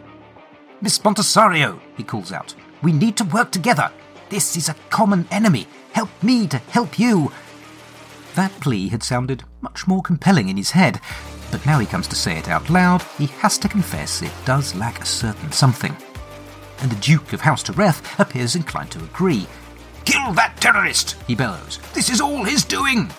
Miss 0.81 0.99
Montesario, 1.01 1.81
he 1.97 2.05
calls 2.05 2.31
out, 2.31 2.55
we 2.83 2.93
need 2.93 3.17
to 3.17 3.25
work 3.25 3.51
together. 3.51 3.91
This 4.29 4.57
is 4.57 4.69
a 4.69 4.77
common 4.91 5.27
enemy. 5.31 5.67
Help 5.93 6.11
me 6.23 6.47
to 6.47 6.59
help 6.59 6.99
you. 6.99 7.33
That 8.37 8.53
plea 8.61 8.89
had 8.89 9.03
sounded 9.03 9.43
much 9.61 9.89
more 9.89 10.03
compelling 10.03 10.49
in 10.49 10.57
his 10.57 10.71
head, 10.71 11.01
but 11.51 11.67
now 11.67 11.81
he 11.81 11.87
comes 11.87 12.07
to 12.09 12.17
say 12.17 12.39
it 12.39 12.49
out 12.49 12.71
loud, 12.71 13.03
he 13.17 13.27
has 13.27 13.59
to 13.59 13.69
confess 13.69 14.23
it 14.23 14.33
does 14.45 14.77
lack 14.77 15.01
a 15.01 15.07
certain 15.07 15.51
something. 15.51 15.97
And 16.81 16.93
the 16.93 17.01
Duke 17.01 17.33
of 17.33 17.41
House 17.41 17.69
appears 17.69 18.55
inclined 18.55 18.93
to 18.93 19.01
agree, 19.01 19.49
Kill 20.05 20.33
that 20.35 20.57
terrorist, 20.61 21.17
he 21.27 21.35
bellows. 21.35 21.81
This 21.93 22.09
is 22.09 22.21
all 22.21 22.45
his 22.45 22.65
doing. 22.65 23.11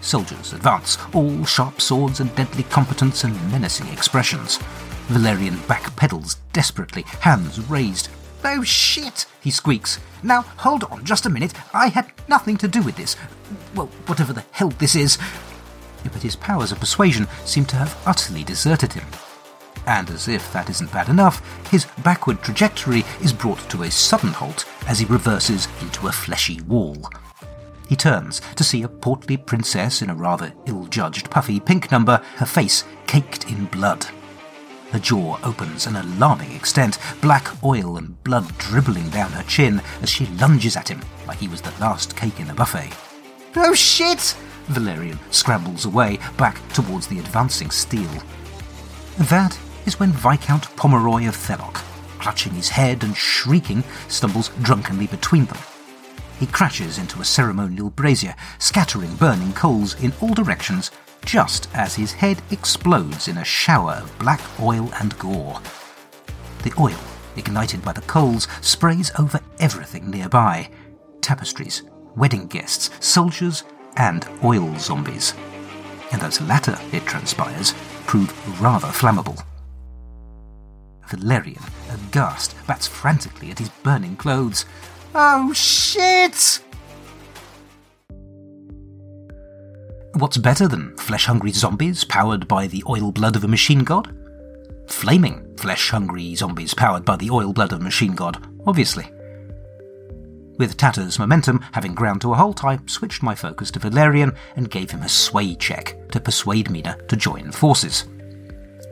Soldiers 0.00 0.52
advance, 0.52 0.98
all 1.12 1.44
sharp 1.44 1.80
swords 1.80 2.20
and 2.20 2.34
deadly 2.34 2.62
competence 2.64 3.24
and 3.24 3.34
menacing 3.52 3.88
expressions. 3.88 4.58
Valerian 5.08 5.56
backpedals 5.68 6.36
desperately, 6.52 7.02
hands 7.20 7.60
raised. 7.68 8.08
Oh 8.44 8.62
shit, 8.62 9.26
he 9.40 9.50
squeaks. 9.50 9.98
Now 10.22 10.42
hold 10.42 10.84
on 10.84 11.04
just 11.04 11.26
a 11.26 11.30
minute. 11.30 11.52
I 11.74 11.88
had 11.88 12.12
nothing 12.28 12.56
to 12.58 12.68
do 12.68 12.82
with 12.82 12.96
this. 12.96 13.16
Well, 13.74 13.86
whatever 14.06 14.32
the 14.32 14.44
hell 14.52 14.70
this 14.70 14.94
is. 14.94 15.18
But 16.04 16.22
his 16.22 16.36
powers 16.36 16.72
of 16.72 16.80
persuasion 16.80 17.28
seem 17.44 17.66
to 17.66 17.76
have 17.76 18.00
utterly 18.06 18.44
deserted 18.44 18.94
him 18.94 19.04
and 19.86 20.10
as 20.10 20.28
if 20.28 20.52
that 20.52 20.70
isn't 20.70 20.92
bad 20.92 21.08
enough, 21.08 21.42
his 21.70 21.86
backward 22.04 22.40
trajectory 22.42 23.04
is 23.22 23.32
brought 23.32 23.58
to 23.70 23.82
a 23.82 23.90
sudden 23.90 24.30
halt 24.30 24.64
as 24.86 24.98
he 24.98 25.04
reverses 25.06 25.68
into 25.80 26.06
a 26.06 26.12
fleshy 26.12 26.60
wall. 26.62 26.96
He 27.90 27.96
turns 27.96 28.40
to 28.54 28.62
see 28.62 28.84
a 28.84 28.88
portly 28.88 29.36
princess 29.36 30.00
in 30.00 30.10
a 30.10 30.14
rather 30.14 30.52
ill 30.66 30.86
judged 30.86 31.28
puffy 31.28 31.58
pink 31.58 31.90
number, 31.90 32.22
her 32.36 32.46
face 32.46 32.84
caked 33.08 33.50
in 33.50 33.64
blood. 33.64 34.06
Her 34.92 35.00
jaw 35.00 35.40
opens 35.42 35.88
an 35.88 35.96
alarming 35.96 36.52
extent, 36.52 36.98
black 37.20 37.48
oil 37.64 37.96
and 37.96 38.22
blood 38.22 38.56
dribbling 38.58 39.10
down 39.10 39.32
her 39.32 39.42
chin 39.42 39.82
as 40.02 40.08
she 40.08 40.26
lunges 40.26 40.76
at 40.76 40.88
him 40.88 41.00
like 41.26 41.38
he 41.38 41.48
was 41.48 41.62
the 41.62 41.74
last 41.80 42.14
cake 42.14 42.38
in 42.38 42.46
the 42.46 42.54
buffet. 42.54 42.90
Oh 43.56 43.74
shit! 43.74 44.36
Valerian 44.68 45.18
scrambles 45.32 45.84
away, 45.84 46.20
back 46.38 46.60
towards 46.72 47.08
the 47.08 47.18
advancing 47.18 47.72
steel. 47.72 48.22
That 49.18 49.58
is 49.84 49.98
when 49.98 50.12
Viscount 50.12 50.76
Pomeroy 50.76 51.26
of 51.26 51.36
Thelok, 51.36 51.82
clutching 52.20 52.54
his 52.54 52.68
head 52.68 53.02
and 53.02 53.16
shrieking, 53.16 53.82
stumbles 54.06 54.50
drunkenly 54.62 55.08
between 55.08 55.46
them. 55.46 55.58
He 56.40 56.46
crashes 56.46 56.96
into 56.96 57.20
a 57.20 57.24
ceremonial 57.24 57.90
brazier, 57.90 58.34
scattering 58.58 59.14
burning 59.16 59.52
coals 59.52 59.94
in 60.02 60.12
all 60.22 60.32
directions, 60.32 60.90
just 61.24 61.68
as 61.74 61.94
his 61.94 62.12
head 62.12 62.40
explodes 62.50 63.28
in 63.28 63.36
a 63.36 63.44
shower 63.44 63.92
of 63.92 64.18
black 64.18 64.40
oil 64.58 64.90
and 64.98 65.16
gore. 65.18 65.60
The 66.62 66.72
oil, 66.78 66.98
ignited 67.36 67.84
by 67.84 67.92
the 67.92 68.00
coals, 68.00 68.48
sprays 68.62 69.12
over 69.18 69.38
everything 69.58 70.10
nearby 70.10 70.70
tapestries, 71.20 71.82
wedding 72.16 72.46
guests, 72.46 72.88
soldiers, 73.06 73.64
and 73.96 74.26
oil 74.42 74.74
zombies. 74.78 75.34
And 76.10 76.22
those 76.22 76.40
latter, 76.40 76.78
it 76.90 77.04
transpires, 77.04 77.74
prove 78.06 78.60
rather 78.62 78.88
flammable. 78.88 79.44
Valerian, 81.08 81.62
aghast, 81.90 82.54
bats 82.66 82.86
frantically 82.86 83.50
at 83.50 83.58
his 83.58 83.68
burning 83.68 84.16
clothes. 84.16 84.64
Oh 85.14 85.52
shit! 85.52 86.60
What's 90.14 90.36
better 90.36 90.68
than 90.68 90.96
flesh 90.98 91.26
hungry 91.26 91.50
zombies 91.52 92.04
powered 92.04 92.46
by 92.46 92.66
the 92.66 92.84
oil 92.88 93.10
blood 93.10 93.36
of 93.36 93.44
a 93.44 93.48
machine 93.48 93.84
god? 93.84 94.14
Flaming 94.88 95.56
flesh 95.56 95.90
hungry 95.90 96.34
zombies 96.34 96.74
powered 96.74 97.04
by 97.04 97.16
the 97.16 97.30
oil 97.30 97.52
blood 97.52 97.72
of 97.72 97.80
a 97.80 97.84
machine 97.84 98.14
god, 98.14 98.46
obviously. 98.66 99.10
With 100.58 100.76
Tatter's 100.76 101.18
momentum 101.18 101.64
having 101.72 101.94
ground 101.94 102.20
to 102.20 102.32
a 102.32 102.36
halt, 102.36 102.64
I 102.64 102.78
switched 102.86 103.22
my 103.22 103.34
focus 103.34 103.70
to 103.72 103.78
Valerian 103.78 104.32
and 104.56 104.70
gave 104.70 104.90
him 104.90 105.02
a 105.02 105.08
sway 105.08 105.54
check 105.54 105.96
to 106.10 106.20
persuade 106.20 106.70
Mina 106.70 106.98
to 107.08 107.16
join 107.16 107.50
forces. 107.50 108.04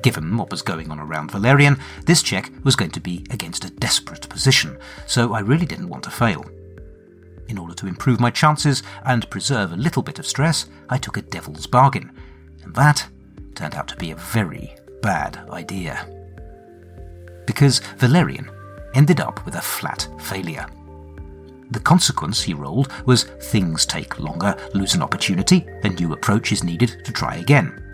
Given 0.03 0.37
what 0.37 0.51
was 0.51 0.63
going 0.63 0.91
on 0.91 1.01
around 1.01 1.33
Valerian, 1.33 1.79
this 2.07 2.23
check 2.23 2.53
was 2.63 2.77
going 2.77 2.93
to 2.93 3.01
be 3.01 3.25
against 3.31 3.65
a 3.65 3.71
desperate 3.71 4.29
position, 4.29 4.79
so 5.07 5.35
I 5.35 5.41
really 5.41 5.67
didn't 5.67 5.89
want 5.89 6.05
to 6.05 6.11
fail. 6.11 6.45
In 7.49 7.59
order 7.59 7.75
to 7.75 7.87
improve 7.87 8.21
my 8.21 8.31
chances 8.31 8.83
and 9.05 9.29
preserve 9.31 9.73
a 9.73 9.77
little 9.77 10.03
bit 10.03 10.19
of 10.19 10.27
stress, 10.27 10.67
I 10.89 10.99
took 10.99 11.17
a 11.17 11.23
devil's 11.23 11.67
bargain, 11.67 12.13
and 12.63 12.75
that 12.75 13.09
turned 13.55 13.75
out 13.75 13.89
to 13.89 13.97
be 13.97 14.11
a 14.11 14.17
very 14.17 14.77
bad 15.03 15.39
idea. 15.51 16.07
Because 17.47 17.81
Valerian 17.97 18.51
ended 18.95 19.21
up 19.21 19.45
with 19.45 19.55
a 19.57 19.63
flat 19.63 20.09
failure. 20.21 20.67
The 21.71 21.81
consequence 21.81 22.43
he 22.43 22.55
rolled 22.55 22.93
was 23.05 23.25
things 23.25 23.85
take 23.85 24.19
longer, 24.19 24.57
lose 24.75 24.95
an 24.95 25.03
opportunity, 25.03 25.67
a 25.83 25.89
new 25.89 26.13
approach 26.13 26.53
is 26.53 26.65
needed 26.65 27.05
to 27.05 27.13
try 27.13 27.37
again. 27.37 27.88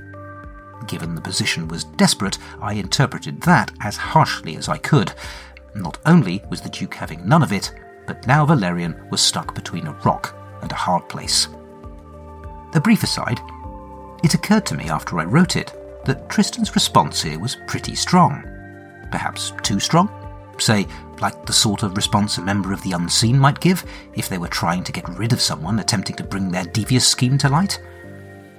Given 0.86 1.14
the 1.14 1.20
position 1.20 1.68
was 1.68 1.84
desperate, 1.84 2.38
I 2.60 2.74
interpreted 2.74 3.40
that 3.42 3.72
as 3.80 3.96
harshly 3.96 4.56
as 4.56 4.68
I 4.68 4.78
could. 4.78 5.12
Not 5.74 5.98
only 6.06 6.42
was 6.50 6.60
the 6.60 6.68
Duke 6.68 6.94
having 6.94 7.26
none 7.26 7.42
of 7.42 7.52
it, 7.52 7.72
but 8.06 8.26
now 8.26 8.44
Valerian 8.44 8.94
was 9.10 9.20
stuck 9.20 9.54
between 9.54 9.86
a 9.86 9.98
rock 10.04 10.36
and 10.62 10.70
a 10.70 10.76
hard 10.76 11.08
place. 11.08 11.48
A 12.74 12.80
brief 12.80 13.02
aside 13.02 13.40
it 14.24 14.32
occurred 14.32 14.64
to 14.66 14.74
me 14.74 14.88
after 14.88 15.20
I 15.20 15.24
wrote 15.24 15.54
it 15.54 15.74
that 16.06 16.30
Tristan's 16.30 16.74
response 16.74 17.20
here 17.20 17.38
was 17.38 17.58
pretty 17.66 17.94
strong. 17.94 18.42
Perhaps 19.10 19.52
too 19.62 19.78
strong? 19.78 20.08
Say, 20.58 20.86
like 21.20 21.44
the 21.44 21.52
sort 21.52 21.82
of 21.82 21.94
response 21.94 22.38
a 22.38 22.42
member 22.42 22.72
of 22.72 22.82
the 22.82 22.92
unseen 22.92 23.38
might 23.38 23.60
give 23.60 23.84
if 24.14 24.30
they 24.30 24.38
were 24.38 24.48
trying 24.48 24.82
to 24.84 24.92
get 24.92 25.06
rid 25.10 25.34
of 25.34 25.42
someone 25.42 25.78
attempting 25.78 26.16
to 26.16 26.24
bring 26.24 26.50
their 26.50 26.64
devious 26.64 27.06
scheme 27.06 27.36
to 27.36 27.50
light? 27.50 27.78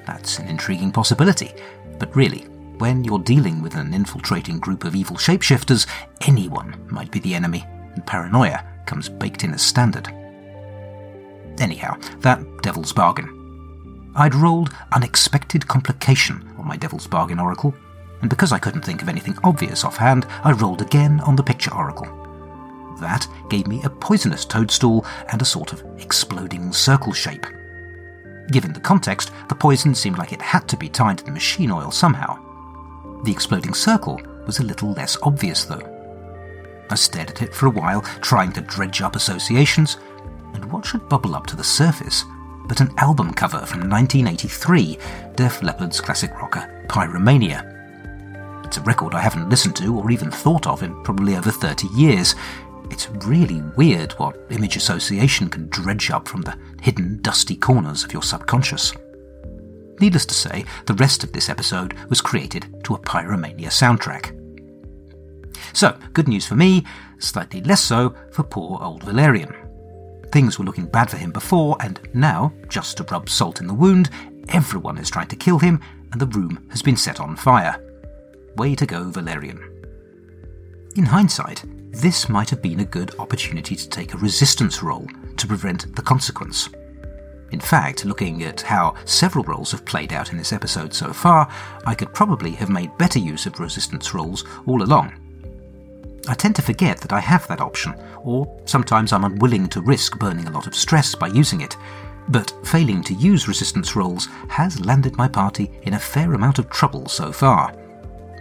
That's 0.06 0.38
an 0.38 0.48
intriguing 0.48 0.92
possibility, 0.92 1.56
but 2.00 2.16
really, 2.16 2.46
when 2.78 3.04
you're 3.04 3.20
dealing 3.20 3.62
with 3.62 3.76
an 3.76 3.94
infiltrating 3.94 4.60
group 4.60 4.84
of 4.84 4.96
evil 4.96 5.16
shapeshifters, 5.16 5.88
anyone 6.28 6.76
might 6.90 7.12
be 7.12 7.20
the 7.20 7.34
enemy, 7.34 7.66
and 7.94 8.06
paranoia 8.06 8.66
comes 8.86 9.10
baked 9.10 9.44
in 9.44 9.54
as 9.54 9.62
standard. 9.62 10.08
Anyhow, 11.60 11.98
that 12.20 12.44
devil's 12.62 12.92
bargain. 12.92 14.12
I'd 14.16 14.36
rolled 14.36 14.74
unexpected 14.94 15.68
complication 15.68 16.54
on 16.58 16.68
my 16.68 16.78
devil's 16.78 17.08
bargain 17.08 17.40
oracle, 17.40 17.74
and 18.22 18.30
because 18.30 18.52
I 18.52 18.60
couldn't 18.60 18.84
think 18.84 19.02
of 19.02 19.10
anything 19.10 19.38
obvious 19.44 19.84
offhand, 19.84 20.26
I 20.44 20.52
rolled 20.52 20.82
again 20.82 21.20
on 21.22 21.36
the 21.36 21.44
picture 21.44 21.74
oracle. 21.74 22.08
That 23.00 23.28
gave 23.50 23.68
me 23.68 23.84
a 23.84 23.90
poisonous 23.90 24.46
toadstool 24.46 25.06
and 25.32 25.42
a 25.42 25.46
sort 25.46 25.74
of 25.74 25.84
exploding 26.00 26.72
circle 26.72 27.14
shape. 27.14 27.46
Given 28.52 28.74
the 28.74 28.80
context, 28.80 29.32
the 29.50 29.56
poison 29.56 29.96
seemed 29.96 30.18
like 30.18 30.32
it 30.32 30.42
had 30.42 30.68
to 30.68 30.78
be 30.78 30.90
tied 30.90 31.18
to 31.20 31.26
the 31.26 31.32
machine 31.32 31.72
oil 31.72 31.92
somehow. 31.92 32.40
The 33.24 33.32
exploding 33.32 33.74
circle 33.74 34.22
was 34.46 34.60
a 34.60 34.64
little 34.64 34.92
less 34.92 35.18
obvious, 35.24 35.66
though. 35.66 35.92
I 36.90 36.96
stared 36.96 37.32
at 37.32 37.42
it 37.42 37.54
for 37.54 37.66
a 37.66 37.72
while, 37.72 38.02
trying 38.22 38.52
to 38.54 38.62
dredge 38.62 39.02
up 39.02 39.16
associations, 39.16 39.98
and 40.54 40.72
what 40.72 40.86
should 40.86 41.10
bubble 41.10 41.36
up 41.36 41.48
to 41.48 41.56
the 41.56 41.64
surface 41.64 42.24
but 42.68 42.80
an 42.80 42.94
album 42.98 43.34
cover 43.34 43.60
from 43.66 43.90
1983, 43.90 44.98
Def 45.36 45.62
Leppard's 45.62 46.02
classic 46.02 46.32
rocker, 46.40 46.86
Pyromania. 46.88 47.72
It's 48.66 48.78
a 48.78 48.82
record 48.82 49.14
I 49.14 49.22
haven't 49.22 49.50
listened 49.50 49.76
to 49.78 49.96
or 49.96 50.10
even 50.10 50.32
thought 50.32 50.66
of 50.66 50.82
in 50.82 51.02
probably 51.04 51.36
over 51.36 51.52
30 51.52 51.88
years, 51.90 52.36
it's 52.92 53.10
really 53.26 53.62
weird 53.76 54.14
what 54.14 54.40
image 54.50 54.76
association 54.76 55.50
can 55.50 55.68
dredge 55.70 56.12
up 56.12 56.28
from 56.28 56.42
the 56.42 56.58
hidden, 56.82 57.22
dusty 57.22 57.56
corners 57.56 58.04
of 58.04 58.14
your 58.14 58.24
subconscious. 58.24 58.94
Needless 60.00 60.26
to 60.26 60.34
say, 60.34 60.66
the 60.86 60.94
rest 60.96 61.24
of 61.24 61.32
this 61.32 61.50
episode 61.50 61.94
was 62.10 62.22
created 62.22 62.84
to 62.84 62.96
a 62.96 63.00
Pyromania 63.00 63.68
soundtrack. 63.68 64.42
So, 65.74 65.98
good 66.14 66.28
news 66.28 66.46
for 66.46 66.56
me, 66.56 66.86
slightly 67.20 67.62
less 67.62 67.82
so 67.82 68.14
for 68.32 68.44
poor 68.44 68.82
old 68.82 69.04
Valerian. 69.04 69.54
Things 70.32 70.60
were 70.60 70.66
looking 70.66 70.86
bad 70.86 71.10
for 71.10 71.18
him 71.18 71.32
before, 71.32 71.78
and 71.80 72.00
now, 72.14 72.52
just 72.68 72.98
to 72.98 73.04
rub 73.04 73.30
salt 73.30 73.62
in 73.62 73.68
the 73.68 73.74
wound, 73.74 74.10
everyone 74.50 74.98
is 74.98 75.10
trying 75.10 75.28
to 75.30 75.36
kill 75.36 75.60
him, 75.60 75.80
and 76.12 76.20
the 76.20 76.28
room 76.28 76.68
has 76.72 76.82
been 76.82 76.98
set 76.98 77.20
on 77.20 77.36
fire. 77.36 77.82
Way 78.58 78.76
to 78.76 78.86
go, 78.86 79.10
Valerian. 79.10 79.60
In 80.96 81.06
hindsight, 81.06 81.64
this 82.02 82.28
might 82.30 82.50
have 82.50 82.62
been 82.62 82.82
a 82.82 82.86
good 82.86 83.18
opportunity 83.20 83.76
to 83.76 83.90
take 83.90 84.14
a 84.14 84.18
resistance 84.18 84.84
roll 84.84 85.08
to 85.38 85.48
prevent 85.48 85.96
the 85.96 86.02
consequence. 86.02 86.70
In 87.52 87.60
fact, 87.60 88.06
looking 88.06 88.44
at 88.44 88.62
how 88.62 88.96
several 89.06 89.46
rolls 89.46 89.72
have 89.72 89.86
played 89.86 90.12
out 90.12 90.32
in 90.32 90.38
this 90.38 90.52
episode 90.52 90.94
so 90.94 91.14
far, 91.14 91.50
I 91.86 91.96
could 91.96 92.14
probably 92.14 92.52
have 92.52 92.70
made 92.70 92.98
better 92.98 93.20
use 93.20 93.46
of 93.46 93.60
resistance 93.60 94.14
rolls 94.14 94.44
all 94.66 94.84
along. 94.84 95.14
I 96.28 96.34
tend 96.34 96.56
to 96.58 96.62
forget 96.62 97.00
that 97.02 97.14
I 97.14 97.20
have 97.20 97.48
that 97.48 97.62
option, 97.62 97.94
or 98.24 98.62
sometimes 98.66 99.14
I'm 99.14 99.24
unwilling 99.24 99.70
to 99.70 99.82
risk 99.82 100.20
burning 100.20 100.48
a 100.48 100.52
lot 100.52 100.68
of 100.68 100.76
stress 100.76 101.16
by 101.16 101.28
using 101.28 101.62
it, 101.62 101.78
but 102.28 102.52
failing 102.66 103.04
to 103.04 103.14
use 103.14 103.48
resistance 103.48 103.96
rolls 103.96 104.28
has 104.50 104.84
landed 104.84 105.16
my 105.16 105.28
party 105.28 105.72
in 105.84 105.94
a 105.94 106.00
fair 106.00 106.34
amount 106.34 106.60
of 106.60 106.70
trouble 106.70 107.08
so 107.08 107.32
far. 107.32 107.74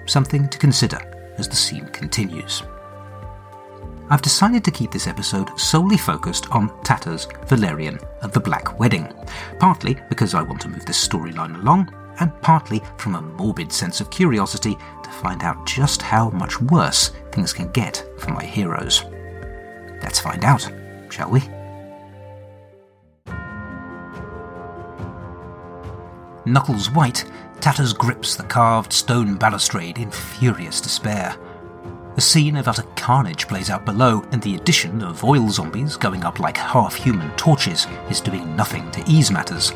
Something 0.06 0.48
to 0.48 0.58
consider 0.58 0.98
as 1.38 1.48
the 1.48 1.56
scene 1.56 1.86
continues. 1.88 2.62
I've 4.10 4.22
decided 4.22 4.64
to 4.64 4.70
keep 4.70 4.90
this 4.90 5.06
episode 5.06 5.58
solely 5.58 5.96
focused 5.96 6.50
on 6.50 6.70
Tatters, 6.82 7.26
Valerian, 7.46 7.98
and 8.20 8.32
the 8.32 8.40
Black 8.40 8.78
Wedding, 8.78 9.10
partly 9.58 9.96
because 10.10 10.34
I 10.34 10.42
want 10.42 10.60
to 10.62 10.68
move 10.68 10.84
this 10.84 11.08
storyline 11.08 11.58
along, 11.60 11.92
and 12.20 12.30
partly 12.42 12.82
from 12.98 13.14
a 13.14 13.22
morbid 13.22 13.72
sense 13.72 14.00
of 14.00 14.10
curiosity 14.10 14.76
to 15.02 15.10
find 15.10 15.42
out 15.42 15.66
just 15.66 16.02
how 16.02 16.28
much 16.30 16.60
worse 16.60 17.12
things 17.32 17.52
can 17.52 17.70
get 17.72 18.06
for 18.18 18.30
my 18.30 18.44
heroes. 18.44 19.04
Let's 20.02 20.20
find 20.20 20.44
out, 20.44 20.70
shall 21.08 21.30
we? 21.30 21.40
Knuckles 26.44 26.90
white, 26.90 27.24
Tatters 27.60 27.94
grips 27.94 28.36
the 28.36 28.42
carved 28.42 28.92
stone 28.92 29.36
balustrade 29.36 29.96
in 29.96 30.10
furious 30.10 30.82
despair. 30.82 31.34
A 32.16 32.20
scene 32.20 32.56
of 32.56 32.68
utter 32.68 32.84
carnage 32.94 33.48
plays 33.48 33.70
out 33.70 33.84
below, 33.84 34.24
and 34.30 34.40
the 34.40 34.54
addition 34.54 35.02
of 35.02 35.24
oil 35.24 35.48
zombies 35.48 35.96
going 35.96 36.22
up 36.22 36.38
like 36.38 36.56
half 36.56 36.94
human 36.94 37.28
torches 37.36 37.88
is 38.08 38.20
doing 38.20 38.54
nothing 38.54 38.88
to 38.92 39.02
ease 39.10 39.32
matters. 39.32 39.72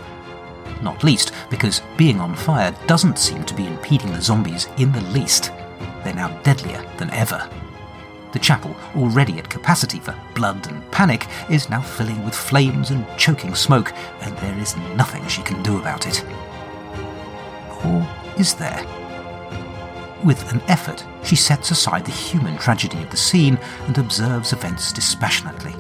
Not 0.81 1.03
least 1.03 1.33
because 1.51 1.83
being 1.97 2.21
on 2.21 2.37
fire 2.37 2.73
doesn't 2.87 3.19
seem 3.19 3.45
to 3.45 3.55
be 3.55 3.67
impeding 3.67 4.13
the 4.13 4.23
zombies 4.23 4.69
in 4.77 4.93
the 4.93 5.01
least. 5.11 5.51
They're 6.05 6.15
now 6.15 6.29
deadlier 6.43 6.89
than 6.97 7.11
ever. 7.11 7.51
The 8.31 8.39
chapel, 8.39 8.77
already 8.95 9.41
at 9.41 9.51
capacity 9.51 9.99
for 9.99 10.15
blood 10.37 10.65
and 10.69 10.89
panic, 10.93 11.27
is 11.51 11.69
now 11.69 11.81
filling 11.81 12.25
with 12.25 12.37
flames 12.37 12.91
and 12.91 13.05
choking 13.17 13.57
smoke, 13.57 13.93
and 14.21 14.37
there 14.39 14.59
is 14.59 14.77
nothing 14.95 15.27
she 15.27 15.43
can 15.43 15.61
do 15.65 15.79
about 15.79 16.07
it. 16.07 16.25
Or 17.85 18.07
is 18.39 18.55
there? 18.55 18.87
With 20.25 20.53
an 20.53 20.61
effort, 20.63 21.05
she 21.23 21.37
sets 21.37 21.71
aside 21.71 22.05
the 22.05 22.11
human 22.11 22.59
tragedy 22.59 23.01
of 23.03 23.11
the 23.11 23.17
scene 23.17 23.57
and 23.87 23.97
observes 23.99 24.53
events 24.53 24.93
dispassionately. 24.93 25.75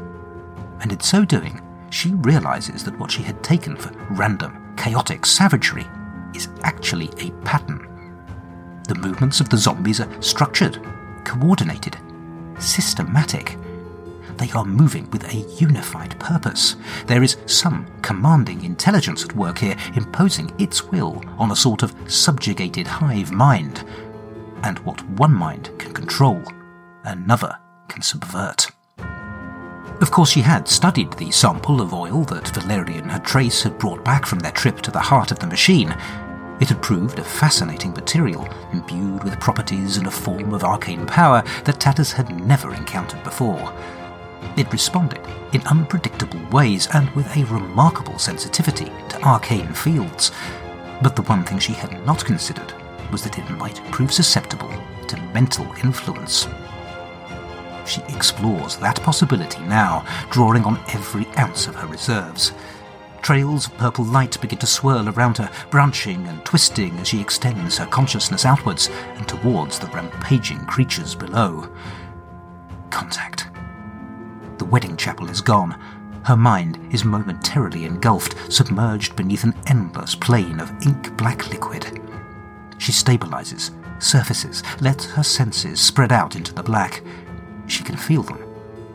And 0.81 0.93
in 0.93 1.01
so 1.01 1.25
doing, 1.25 1.61
she 1.91 2.11
realizes 2.15 2.85
that 2.85 2.99
what 3.01 3.11
she 3.11 3.23
had 3.23 3.43
taken 3.43 3.77
for 3.77 3.91
random, 4.11 4.75
chaotic 4.77 5.27
savagery 5.27 5.87
is 6.35 6.49
actually 6.63 7.11
a 7.19 7.33
pattern. 7.45 7.85
The 8.87 8.95
movements 8.95 9.41
of 9.41 9.49
the 9.49 9.57
zombies 9.57 10.01
are 10.01 10.23
structured, 10.23 10.81
coordinated, 11.25 11.97
systematic. 12.61 13.57
They 14.37 14.51
are 14.53 14.65
moving 14.65 15.11
with 15.11 15.25
a 15.35 15.39
unified 15.61 16.19
purpose. 16.21 16.77
There 17.07 17.25
is 17.25 17.39
some 17.47 17.87
commanding 18.03 18.63
intelligence 18.63 19.25
at 19.25 19.35
work 19.35 19.59
here, 19.59 19.77
imposing 19.97 20.55
its 20.61 20.85
will 20.85 21.21
on 21.39 21.51
a 21.51 21.57
sort 21.57 21.83
of 21.83 21.93
subjugated 22.07 22.87
hive 22.87 23.33
mind 23.33 23.85
and 24.63 24.79
what 24.81 25.09
one 25.11 25.33
mind 25.33 25.71
can 25.79 25.93
control, 25.93 26.43
another 27.05 27.57
can 27.89 28.03
subvert. 28.03 28.71
Of 30.01 30.13
course, 30.13 30.31
she 30.31 30.43
had 30.43 30.69
studied 30.69 31.13
the 31.15 31.31
sample 31.33 31.81
of 31.81 31.93
oil 31.93 32.23
that 32.25 32.49
Valerian 32.49 33.03
and 33.03 33.13
her 33.13 33.19
Trace 33.19 33.63
had 33.63 33.79
brought 33.79 34.05
back 34.05 34.27
from 34.27 34.39
their 34.39 34.53
trip 34.53 34.81
to 34.83 34.93
the 34.93 35.01
heart 35.01 35.33
of 35.33 35.41
the 35.41 35.47
machine. 35.47 35.91
It 36.61 36.69
had 36.69 36.83
proved 36.83 37.19
a 37.19 37.25
fascinating 37.25 37.93
material, 37.93 38.49
imbued 38.73 39.25
with 39.25 39.41
properties 39.41 39.97
and 39.97 40.07
a 40.07 40.11
form 40.11 40.55
of 40.55 40.63
arcane 40.63 41.05
power 41.07 41.43
that 41.65 41.81
Tatters 41.81 42.13
had 42.13 42.47
never 42.47 42.75
encountered 42.75 43.25
before. 43.25 43.73
It 44.57 44.73
responded 44.73 45.21
in 45.53 45.67
unpredictable 45.67 46.45
ways 46.51 46.87
and 46.95 47.11
with 47.17 47.37
a 47.37 47.45
remarkable 47.47 48.19
sensitivity 48.19 48.93
to 49.09 49.23
arcane 49.23 49.73
fields. 49.73 50.31
But 51.03 51.17
the 51.17 51.23
one 51.23 51.45
thing 51.45 51.59
she 51.59 51.73
had 51.73 52.05
not 52.07 52.25
considered 52.25 52.73
was 53.11 53.23
that 53.23 53.39
it 53.39 53.51
might 53.51 53.83
prove 53.91 54.13
susceptible 54.13 54.73
to 55.07 55.17
mental 55.33 55.67
influence. 55.83 56.47
She 57.87 58.03
explores 58.09 58.77
that 58.77 59.03
possibility 59.03 59.61
now, 59.61 60.05
drawing 60.31 60.65
on 60.65 60.79
every 60.89 61.27
ounce 61.39 61.67
of 61.67 61.75
her 61.77 61.87
reserves. 61.87 62.53
Trails 63.23 63.67
of 63.67 63.77
purple 63.79 64.05
light 64.05 64.41
begin 64.41 64.59
to 64.59 64.67
swirl 64.67 65.09
around 65.09 65.39
her, 65.39 65.51
branching 65.71 66.27
and 66.27 66.45
twisting 66.45 66.97
as 66.99 67.09
she 67.09 67.21
extends 67.21 67.79
her 67.79 67.87
consciousness 67.87 68.45
outwards 68.45 68.89
and 69.17 69.27
towards 69.27 69.79
the 69.79 69.87
rampaging 69.89 70.65
creatures 70.67 71.15
below. 71.15 71.69
Contact. 72.91 73.49
The 74.59 74.65
wedding 74.65 74.97
chapel 74.97 75.31
is 75.31 75.41
gone. 75.41 75.81
Her 76.25 76.37
mind 76.37 76.79
is 76.93 77.05
momentarily 77.05 77.85
engulfed, 77.85 78.53
submerged 78.53 79.17
beneath 79.17 79.45
an 79.45 79.55
endless 79.67 80.15
plane 80.15 80.61
of 80.61 80.71
ink 80.87 81.17
black 81.17 81.49
liquid. 81.49 82.03
She 82.79 82.93
stabilizes, 82.93 83.71
surfaces, 84.03 84.63
lets 84.81 85.07
her 85.07 85.23
senses 85.23 85.81
spread 85.81 86.13
out 86.13 86.37
into 86.37 86.55
the 86.55 86.63
black. 86.63 87.03
She 87.67 87.85
can 87.85 87.97
feel 87.97 88.23
them. 88.23 88.43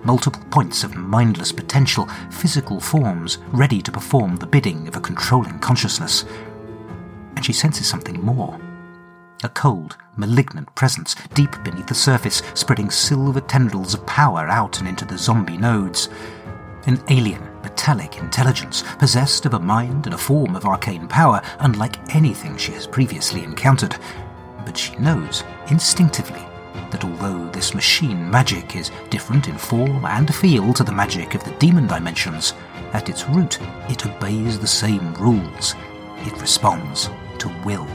Multiple 0.04 0.43
points 0.50 0.84
of 0.84 0.96
mindless 0.96 1.52
potential, 1.52 2.08
physical 2.30 2.80
forms 2.80 3.38
ready 3.52 3.82
to 3.82 3.91
perform 3.91 4.38
the 4.38 4.48
bidding 4.48 4.88
of 4.88 4.96
a 4.96 5.02
controlling 5.02 5.60
consciousness. 5.60 6.26
And 7.36 7.46
she 7.46 7.54
senses 7.54 7.88
something 7.88 8.19
more. 8.22 8.60
A 9.43 9.50
cold, 9.50 9.98
malignant 10.15 10.74
presence 10.76 11.15
deep 11.34 11.52
beneath 11.63 11.88
the 11.88 11.96
surface, 11.96 12.41
spreading 12.54 12.89
silver 12.89 13.41
tendrils 13.41 13.93
of 13.93 14.06
power 14.06 14.48
out 14.48 14.80
and 14.80 14.88
into 14.88 15.06
the 15.06 15.17
zombie 15.17 15.58
nodes. 15.58 16.10
An 16.86 17.02
alien, 17.10 17.41
metallic 17.63 18.17
intelligence, 18.17 18.84
possessed 18.99 19.45
of 19.45 19.54
a 19.54 19.60
mind 19.60 20.06
and 20.06 20.13
a 20.13 20.17
form 20.17 20.56
of 20.56 20.65
arcane 20.65 21.08
power 21.08 21.41
unlike 21.60 22.15
anything 22.15 22.58
she 22.58 22.73
has 22.73 22.86
previously 22.86 23.43
encountered. 23.43 23.95
But 24.65 24.78
she 24.78 24.95
knows, 24.97 25.43
instinctively, 25.69 26.45
that 26.91 27.04
although 27.04 27.49
this 27.49 27.73
machine 27.73 28.30
magic 28.30 28.76
is 28.76 28.91
different 29.10 29.47
in 29.47 29.58
form 29.58 30.06
and 30.06 30.34
feel 30.34 30.73
to 30.73 30.84
the 30.84 30.91
magic 30.91 31.34
of 31.34 31.43
the 31.43 31.56
demon 31.58 31.88
dimensions, 31.88 32.54
at 32.93 33.10
its 33.10 33.28
root 33.30 33.60
it 33.89 34.06
obeys 34.06 34.60
the 34.60 34.67
same 34.67 35.13
rules. 35.15 35.76
It 36.19 36.39
responds 36.39 37.10
to 37.39 37.49
will. 37.65 37.88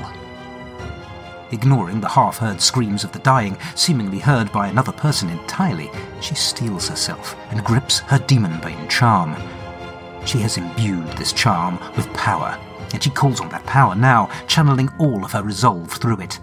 Ignoring 1.50 2.00
the 2.00 2.08
half 2.08 2.36
heard 2.36 2.60
screams 2.60 3.04
of 3.04 3.12
the 3.12 3.18
dying, 3.20 3.56
seemingly 3.74 4.18
heard 4.18 4.52
by 4.52 4.66
another 4.66 4.92
person 4.92 5.30
entirely, 5.30 5.90
she 6.20 6.34
steels 6.34 6.88
herself 6.88 7.34
and 7.50 7.64
grips 7.64 8.00
her 8.00 8.18
demon 8.18 8.60
bane 8.60 8.88
charm. 8.88 9.34
She 10.24 10.38
has 10.40 10.56
imbued 10.56 11.08
this 11.12 11.32
charm 11.32 11.78
with 11.96 12.12
power, 12.12 12.58
and 12.92 13.02
she 13.02 13.10
calls 13.10 13.40
on 13.40 13.48
that 13.50 13.64
power 13.66 13.94
now, 13.94 14.30
channeling 14.46 14.90
all 14.98 15.24
of 15.24 15.32
her 15.32 15.42
resolve 15.42 15.90
through 15.92 16.20
it. 16.20 16.38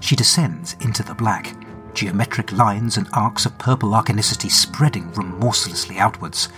She 0.00 0.16
descends 0.16 0.76
into 0.80 1.02
the 1.02 1.14
black, 1.14 1.56
geometric 1.94 2.52
lines 2.52 2.98
and 2.98 3.08
arcs 3.12 3.46
of 3.46 3.58
purple 3.58 3.90
arcanicity 3.90 4.50
spreading 4.50 5.10
remorselessly 5.12 5.98
outwards. 5.98 6.50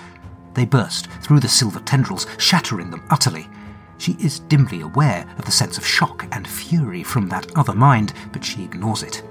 They 0.55 0.65
burst 0.65 1.07
through 1.23 1.41
the 1.41 1.49
silver 1.49 1.81
tendrils, 1.81 2.27
shattering 2.39 2.91
them 2.91 3.05
utterly. 3.11 3.49
She 3.99 4.17
is 4.21 4.41
dimly 4.41 4.81
aware 4.81 5.27
of 5.39 5.45
the 5.45 5.53
sense 5.53 5.79
of 5.79 5.87
shock 5.87 6.27
and 6.33 6.47
fury 6.47 7.03
from 7.03 7.29
that 7.29 7.57
other 7.57 7.75
mind, 7.75 8.13
but 8.33 8.45
she 8.45 8.65
ignores 8.65 9.03
it. 9.03 9.23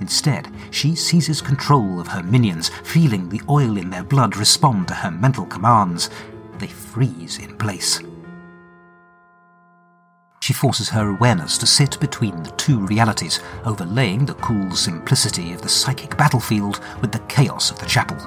Instead, 0.00 0.48
she 0.70 0.94
seizes 0.94 1.42
control 1.42 2.00
of 2.00 2.08
her 2.08 2.22
minions, 2.22 2.70
feeling 2.84 3.28
the 3.28 3.42
oil 3.48 3.76
in 3.76 3.90
their 3.90 4.02
blood 4.02 4.36
respond 4.36 4.88
to 4.88 4.94
her 4.94 5.10
mental 5.10 5.44
commands. 5.44 6.08
They 6.60 6.66
freeze 6.66 7.38
in 7.38 7.56
place. 7.56 8.00
She 10.40 10.52
forces 10.52 10.90
her 10.90 11.08
awareness 11.08 11.56
to 11.58 11.66
sit 11.66 11.98
between 12.00 12.42
the 12.42 12.50
two 12.52 12.86
realities, 12.86 13.40
overlaying 13.64 14.26
the 14.26 14.34
cool 14.34 14.70
simplicity 14.72 15.54
of 15.54 15.62
the 15.62 15.68
psychic 15.70 16.18
battlefield 16.18 16.80
with 17.00 17.12
the 17.12 17.20
chaos 17.20 17.70
of 17.70 17.78
the 17.78 17.86
chapel. 17.86 18.18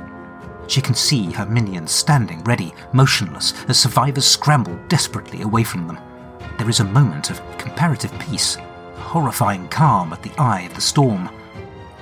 She 0.67 0.82
can 0.82 0.96
see 0.96 1.32
her 1.32 1.46
minions 1.46 1.91
standing 1.91 2.43
ready, 2.43 2.74
motionless, 2.91 3.54
as 3.67 3.80
survivors 3.80 4.26
scramble 4.26 4.80
desperately 4.88 5.43
away 5.43 5.63
from 5.63 5.86
them. 5.86 6.00
There 6.58 6.69
is 6.69 6.80
a 6.80 6.86
moment 6.86 7.30
of 7.30 7.41
comparative 7.60 8.17
peace, 8.17 8.58
horrifying 8.96 9.67
calm 9.67 10.12
at 10.12 10.24
the 10.24 10.34
eye 10.39 10.62
of 10.62 10.74
the 10.74 10.82
storm. 10.82 11.30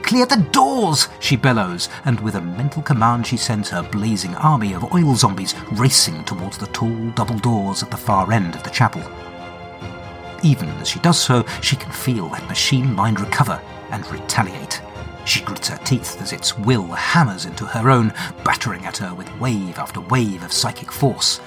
Clear 0.04 0.26
the 0.26 0.46
doors! 0.52 1.08
she 1.20 1.36
bellows, 1.36 1.88
and 2.06 2.20
with 2.20 2.36
a 2.36 2.42
mental 2.42 2.82
command 2.82 3.26
she 3.26 3.38
sends 3.38 3.70
her 3.70 3.82
blazing 3.82 4.36
army 4.36 4.74
of 4.74 4.94
oil 4.94 5.16
zombies 5.16 5.56
racing 5.72 6.24
towards 6.26 6.58
the 6.58 6.68
tall 6.68 7.10
double 7.12 7.38
doors 7.38 7.82
at 7.82 7.92
the 7.92 7.98
far 7.98 8.32
end 8.32 8.56
of 8.56 8.64
the 8.64 8.70
chapel. 8.70 9.02
Even 10.44 10.70
as 10.70 10.90
she 10.90 11.00
does 11.00 11.20
so, 11.20 11.46
she 11.62 11.76
can 11.76 11.92
feel 11.92 12.28
that 12.30 12.48
machine 12.48 12.94
mind 12.94 13.20
recover 13.20 13.62
and 13.92 14.06
retaliate. 14.12 14.82
She 15.26 15.42
grits 15.42 15.68
her 15.68 15.78
teeth 15.78 16.20
as 16.22 16.34
its 16.34 16.58
will 16.58 16.88
hammers 16.88 17.46
into 17.46 17.66
her 17.66 17.92
own, 17.92 18.14
battering 18.44 18.86
at 18.86 18.98
her 18.98 19.14
with 19.14 19.40
wave 19.40 19.78
after 19.78 20.02
wave 20.02 20.44
of 20.44 20.52
psychic 20.52 20.92
force. 20.92 21.40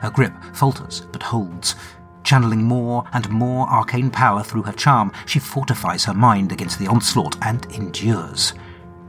Her 0.00 0.10
grip 0.10 0.32
falters 0.54 1.02
but 1.12 1.22
holds. 1.22 1.74
Channeling 2.24 2.62
more 2.62 3.04
and 3.12 3.28
more 3.30 3.66
arcane 3.68 4.10
power 4.10 4.42
through 4.42 4.62
her 4.62 4.72
charm, 4.72 5.12
she 5.26 5.38
fortifies 5.38 6.04
her 6.04 6.14
mind 6.14 6.52
against 6.52 6.78
the 6.78 6.86
onslaught 6.86 7.36
and 7.42 7.66
endures. 7.72 8.52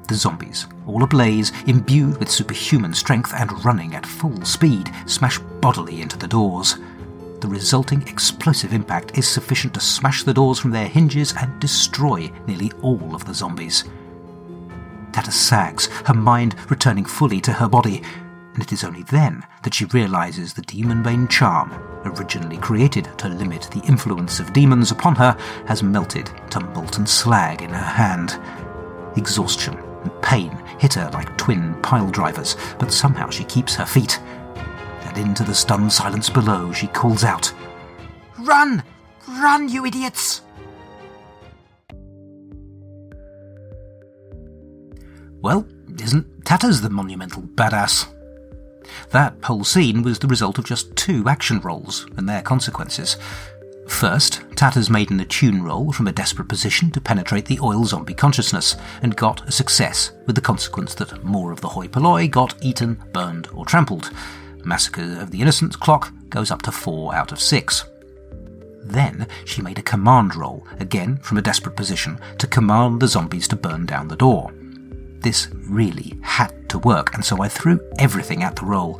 The 0.07 0.15
zombies, 0.15 0.67
all 0.87 1.03
ablaze, 1.03 1.51
imbued 1.67 2.17
with 2.17 2.29
superhuman 2.29 2.93
strength 2.93 3.33
and 3.33 3.63
running 3.63 3.95
at 3.95 4.05
full 4.05 4.43
speed, 4.43 4.91
smash 5.05 5.39
bodily 5.61 6.01
into 6.01 6.17
the 6.17 6.27
doors. 6.27 6.77
The 7.39 7.47
resulting 7.47 8.07
explosive 8.07 8.73
impact 8.73 9.17
is 9.17 9.27
sufficient 9.27 9.73
to 9.75 9.79
smash 9.79 10.23
the 10.23 10.33
doors 10.33 10.59
from 10.59 10.71
their 10.71 10.87
hinges 10.87 11.33
and 11.39 11.59
destroy 11.59 12.31
nearly 12.45 12.71
all 12.81 13.15
of 13.15 13.25
the 13.25 13.33
zombies. 13.33 13.85
Tatters 15.11 15.35
sags, 15.35 15.87
her 16.05 16.13
mind 16.13 16.55
returning 16.69 17.05
fully 17.05 17.41
to 17.41 17.53
her 17.53 17.67
body, 17.67 18.03
and 18.53 18.63
it 18.63 18.71
is 18.71 18.83
only 18.83 19.03
then 19.03 19.43
that 19.63 19.73
she 19.73 19.85
realizes 19.85 20.53
the 20.53 20.61
Demonbane 20.61 21.29
charm, 21.29 21.71
originally 22.05 22.57
created 22.57 23.07
to 23.17 23.29
limit 23.29 23.69
the 23.71 23.85
influence 23.87 24.39
of 24.39 24.53
demons 24.53 24.91
upon 24.91 25.15
her, 25.15 25.37
has 25.67 25.83
melted 25.83 26.29
to 26.49 26.59
molten 26.59 27.05
slag 27.05 27.61
in 27.61 27.69
her 27.69 27.77
hand. 27.77 28.39
Exhaustion 29.17 29.77
and 29.77 30.21
pain 30.21 30.51
hit 30.79 30.93
her 30.95 31.09
like 31.13 31.37
twin 31.37 31.79
pile 31.81 32.09
drivers, 32.09 32.55
but 32.79 32.91
somehow 32.91 33.29
she 33.29 33.43
keeps 33.45 33.75
her 33.75 33.85
feet. 33.85 34.19
And 35.05 35.17
into 35.17 35.43
the 35.43 35.55
stunned 35.55 35.91
silence 35.91 36.29
below, 36.29 36.71
she 36.71 36.87
calls 36.87 37.23
out, 37.23 37.53
Run! 38.39 38.83
Run, 39.27 39.69
you 39.69 39.85
idiots! 39.85 40.41
Well, 45.41 45.65
isn't 45.99 46.31
Tatters 46.51 46.81
the 46.81 46.89
monumental 46.89 47.43
badass? 47.43 48.07
That 49.09 49.35
whole 49.43 49.63
scene 49.63 50.03
was 50.03 50.19
the 50.19 50.27
result 50.27 50.57
of 50.57 50.65
just 50.65 50.95
two 50.95 51.27
action 51.27 51.59
rolls 51.59 52.05
and 52.15 52.29
their 52.29 52.41
consequences. 52.41 53.17
First, 53.87 54.43
Tatters 54.55 54.91
made 54.91 55.09
an 55.09 55.19
attune 55.19 55.63
roll 55.63 55.91
from 55.91 56.07
a 56.07 56.11
desperate 56.11 56.47
position 56.47 56.91
to 56.91 57.01
penetrate 57.01 57.45
the 57.45 57.59
oil 57.61 57.83
zombie 57.83 58.13
consciousness, 58.13 58.75
and 59.01 59.15
got 59.15 59.47
a 59.47 59.51
success, 59.51 60.11
with 60.27 60.35
the 60.35 60.41
consequence 60.41 60.93
that 60.93 61.23
more 61.23 61.51
of 61.51 61.61
the 61.61 61.69
hoi 61.69 61.87
polloi 61.87 62.27
got 62.27 62.53
eaten, 62.63 63.01
burned, 63.11 63.47
or 63.55 63.65
trampled. 63.65 64.11
Massacre 64.63 65.19
of 65.19 65.31
the 65.31 65.41
Innocents 65.41 65.75
clock 65.75 66.13
goes 66.29 66.51
up 66.51 66.61
to 66.61 66.71
4 66.71 67.15
out 67.15 67.31
of 67.31 67.41
6. 67.41 67.85
Then 68.83 69.27
she 69.45 69.63
made 69.63 69.79
a 69.79 69.83
command 69.83 70.35
roll, 70.35 70.65
again 70.79 71.17
from 71.17 71.39
a 71.39 71.41
desperate 71.41 71.75
position, 71.75 72.19
to 72.37 72.45
command 72.45 73.01
the 73.01 73.07
zombies 73.07 73.47
to 73.47 73.55
burn 73.55 73.87
down 73.87 74.07
the 74.07 74.15
door. 74.15 74.53
This 75.21 75.49
really 75.53 76.17
had 76.21 76.67
to 76.69 76.79
work, 76.79 77.13
and 77.13 77.23
so 77.23 77.41
I 77.43 77.47
threw 77.47 77.79
everything 77.99 78.41
at 78.41 78.55
the 78.55 78.65
roll. 78.65 78.99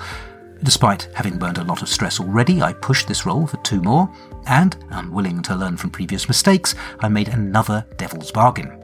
Despite 0.62 1.10
having 1.16 1.40
burned 1.40 1.58
a 1.58 1.64
lot 1.64 1.82
of 1.82 1.90
stress 1.90 2.20
already, 2.20 2.62
I 2.62 2.74
pushed 2.74 3.08
this 3.08 3.26
roll 3.26 3.48
for 3.48 3.58
two 3.58 3.82
more, 3.82 4.14
and, 4.46 4.78
unwilling 4.92 5.42
to 5.44 5.56
learn 5.56 5.78
from 5.78 5.90
previous 5.90 6.28
mistakes, 6.28 6.76
I 7.00 7.08
made 7.08 7.30
another 7.30 7.88
devil's 7.98 8.32
bargain. 8.32 8.78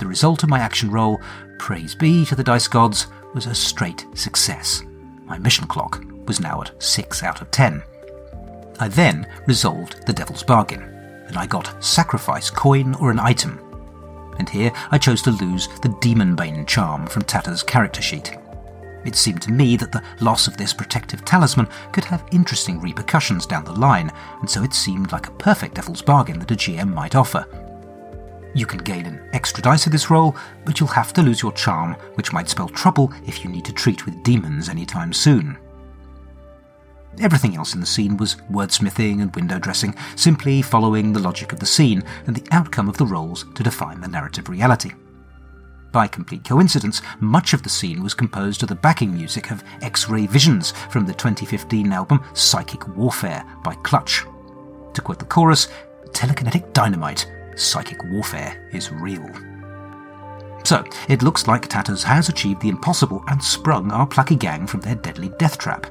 The 0.00 0.06
result 0.08 0.42
of 0.42 0.48
my 0.48 0.58
action 0.58 0.90
roll, 0.90 1.20
praise 1.60 1.94
be 1.94 2.24
to 2.26 2.34
the 2.34 2.42
dice 2.42 2.66
gods, 2.66 3.06
was 3.34 3.46
a 3.46 3.54
straight 3.54 4.04
success. 4.14 4.82
My 5.26 5.38
mission 5.38 5.68
clock 5.68 6.04
was 6.26 6.40
now 6.40 6.60
at 6.62 6.82
6 6.82 7.22
out 7.22 7.40
of 7.40 7.52
10. 7.52 7.84
I 8.80 8.88
then 8.88 9.28
resolved 9.46 10.04
the 10.06 10.12
devil's 10.12 10.42
bargain, 10.42 10.82
and 11.28 11.36
I 11.36 11.46
got 11.46 11.82
sacrifice 11.82 12.50
coin 12.50 12.96
or 12.96 13.12
an 13.12 13.20
item 13.20 13.60
and 14.38 14.48
here 14.48 14.72
I 14.90 14.98
chose 14.98 15.22
to 15.22 15.30
lose 15.30 15.68
the 15.82 15.88
Demonbane 15.88 16.66
charm 16.66 17.06
from 17.06 17.22
Tatter's 17.22 17.62
character 17.62 18.02
sheet. 18.02 18.36
It 19.04 19.16
seemed 19.16 19.42
to 19.42 19.52
me 19.52 19.76
that 19.76 19.90
the 19.92 20.02
loss 20.20 20.46
of 20.46 20.56
this 20.56 20.72
protective 20.72 21.24
talisman 21.24 21.68
could 21.92 22.04
have 22.04 22.24
interesting 22.30 22.80
repercussions 22.80 23.46
down 23.46 23.64
the 23.64 23.72
line, 23.72 24.12
and 24.40 24.48
so 24.48 24.62
it 24.62 24.74
seemed 24.74 25.12
like 25.12 25.26
a 25.28 25.32
perfect 25.32 25.74
devil's 25.74 26.02
bargain 26.02 26.38
that 26.38 26.50
a 26.50 26.54
GM 26.54 26.92
might 26.92 27.16
offer. 27.16 27.46
You 28.54 28.66
can 28.66 28.78
gain 28.78 29.06
an 29.06 29.20
extra 29.32 29.62
dice 29.62 29.84
for 29.84 29.90
this 29.90 30.10
roll, 30.10 30.36
but 30.64 30.78
you'll 30.78 30.88
have 30.90 31.12
to 31.14 31.22
lose 31.22 31.42
your 31.42 31.52
charm, 31.52 31.94
which 32.14 32.32
might 32.32 32.48
spell 32.48 32.68
trouble 32.68 33.12
if 33.26 33.42
you 33.42 33.50
need 33.50 33.64
to 33.64 33.72
treat 33.72 34.04
with 34.04 34.22
demons 34.22 34.68
anytime 34.68 35.12
soon. 35.12 35.58
Everything 37.20 37.56
else 37.56 37.74
in 37.74 37.80
the 37.80 37.86
scene 37.86 38.16
was 38.16 38.36
wordsmithing 38.50 39.20
and 39.20 39.34
window 39.34 39.58
dressing, 39.58 39.94
simply 40.16 40.62
following 40.62 41.12
the 41.12 41.20
logic 41.20 41.52
of 41.52 41.60
the 41.60 41.66
scene 41.66 42.02
and 42.26 42.34
the 42.34 42.46
outcome 42.50 42.88
of 42.88 42.96
the 42.96 43.06
rolls 43.06 43.44
to 43.54 43.62
define 43.62 44.00
the 44.00 44.08
narrative 44.08 44.48
reality. 44.48 44.92
By 45.92 46.08
complete 46.08 46.44
coincidence, 46.44 47.02
much 47.20 47.52
of 47.52 47.62
the 47.62 47.68
scene 47.68 48.02
was 48.02 48.14
composed 48.14 48.60
to 48.60 48.66
the 48.66 48.74
backing 48.74 49.12
music 49.12 49.50
of 49.50 49.62
X 49.82 50.08
Ray 50.08 50.26
Visions 50.26 50.72
from 50.88 51.04
the 51.04 51.12
2015 51.12 51.92
album 51.92 52.24
Psychic 52.32 52.88
Warfare 52.96 53.44
by 53.62 53.74
Clutch. 53.82 54.24
To 54.94 55.02
quote 55.02 55.18
the 55.18 55.26
chorus, 55.26 55.68
telekinetic 56.12 56.72
dynamite, 56.72 57.30
psychic 57.56 58.02
warfare 58.04 58.68
is 58.72 58.90
real. 58.90 59.28
So, 60.64 60.84
it 61.08 61.22
looks 61.22 61.46
like 61.46 61.68
Tatters 61.68 62.04
has 62.04 62.28
achieved 62.28 62.62
the 62.62 62.68
impossible 62.68 63.22
and 63.28 63.42
sprung 63.42 63.90
our 63.90 64.06
plucky 64.06 64.36
gang 64.36 64.66
from 64.66 64.80
their 64.80 64.94
deadly 64.94 65.30
death 65.38 65.58
trap. 65.58 65.86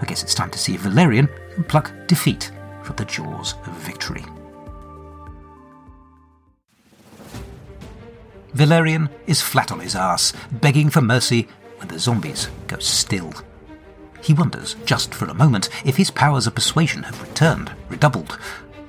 I 0.00 0.04
guess 0.04 0.22
it's 0.22 0.34
time 0.34 0.50
to 0.50 0.58
see 0.58 0.74
if 0.74 0.82
Valerian 0.82 1.28
can 1.54 1.64
pluck 1.64 1.92
defeat 2.06 2.50
from 2.82 2.96
the 2.96 3.04
jaws 3.04 3.54
of 3.66 3.72
victory. 3.78 4.24
Valerian 8.52 9.10
is 9.26 9.42
flat 9.42 9.70
on 9.70 9.80
his 9.80 9.94
ass, 9.94 10.32
begging 10.50 10.88
for 10.88 11.02
mercy 11.02 11.46
when 11.76 11.88
the 11.88 11.98
zombies 11.98 12.48
go 12.66 12.78
still. 12.78 13.32
He 14.22 14.32
wonders, 14.32 14.76
just 14.86 15.14
for 15.14 15.26
a 15.26 15.34
moment, 15.34 15.68
if 15.84 15.96
his 15.96 16.10
powers 16.10 16.46
of 16.46 16.54
persuasion 16.54 17.02
have 17.02 17.20
returned, 17.20 17.70
redoubled. 17.88 18.38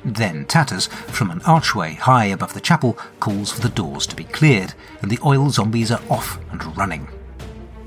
Then 0.05 0.45
Tatters, 0.45 0.87
from 0.87 1.31
an 1.31 1.41
archway 1.41 1.95
high 1.95 2.25
above 2.25 2.53
the 2.53 2.61
chapel, 2.61 2.97
calls 3.19 3.51
for 3.51 3.61
the 3.61 3.69
doors 3.69 4.07
to 4.07 4.15
be 4.15 4.23
cleared, 4.23 4.73
and 5.01 5.11
the 5.11 5.19
oil 5.25 5.49
zombies 5.49 5.91
are 5.91 6.01
off 6.09 6.39
and 6.51 6.77
running. 6.77 7.09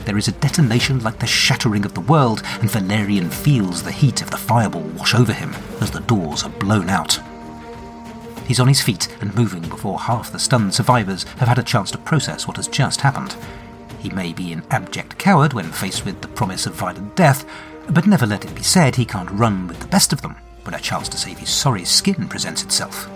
There 0.04 0.18
is 0.18 0.28
a 0.28 0.32
detonation 0.32 1.00
like 1.00 1.18
the 1.18 1.26
shattering 1.26 1.84
of 1.84 1.94
the 1.94 2.00
world, 2.00 2.42
and 2.60 2.70
Valerian 2.70 3.30
feels 3.30 3.82
the 3.82 3.92
heat 3.92 4.22
of 4.22 4.30
the 4.30 4.36
fireball 4.36 4.82
wash 4.82 5.14
over 5.14 5.32
him 5.32 5.54
as 5.80 5.90
the 5.90 6.00
doors 6.00 6.42
are 6.42 6.50
blown 6.50 6.88
out. 6.88 7.20
He's 8.46 8.58
on 8.58 8.68
his 8.68 8.80
feet 8.82 9.08
and 9.20 9.34
moving 9.34 9.62
before 9.62 10.00
half 10.00 10.32
the 10.32 10.38
stunned 10.38 10.74
survivors 10.74 11.22
have 11.38 11.46
had 11.46 11.58
a 11.58 11.62
chance 11.62 11.90
to 11.92 11.98
process 11.98 12.48
what 12.48 12.56
has 12.56 12.66
just 12.66 13.02
happened. 13.02 13.36
He 14.00 14.10
may 14.10 14.32
be 14.32 14.52
an 14.52 14.64
abject 14.70 15.18
coward 15.18 15.52
when 15.52 15.70
faced 15.70 16.04
with 16.04 16.20
the 16.20 16.28
promise 16.28 16.66
of 16.66 16.74
violent 16.74 17.14
death, 17.14 17.44
but 17.90 18.06
never 18.06 18.26
let 18.26 18.44
it 18.44 18.54
be 18.54 18.62
said 18.62 18.96
he 18.96 19.04
can't 19.04 19.30
run 19.30 19.68
with 19.68 19.78
the 19.78 19.86
best 19.86 20.12
of 20.12 20.22
them 20.22 20.36
when 20.64 20.74
a 20.74 20.80
chance 20.80 21.08
to 21.10 21.18
save 21.18 21.38
his 21.38 21.50
sorry 21.50 21.84
skin 21.84 22.28
presents 22.28 22.62
itself. 22.62 23.08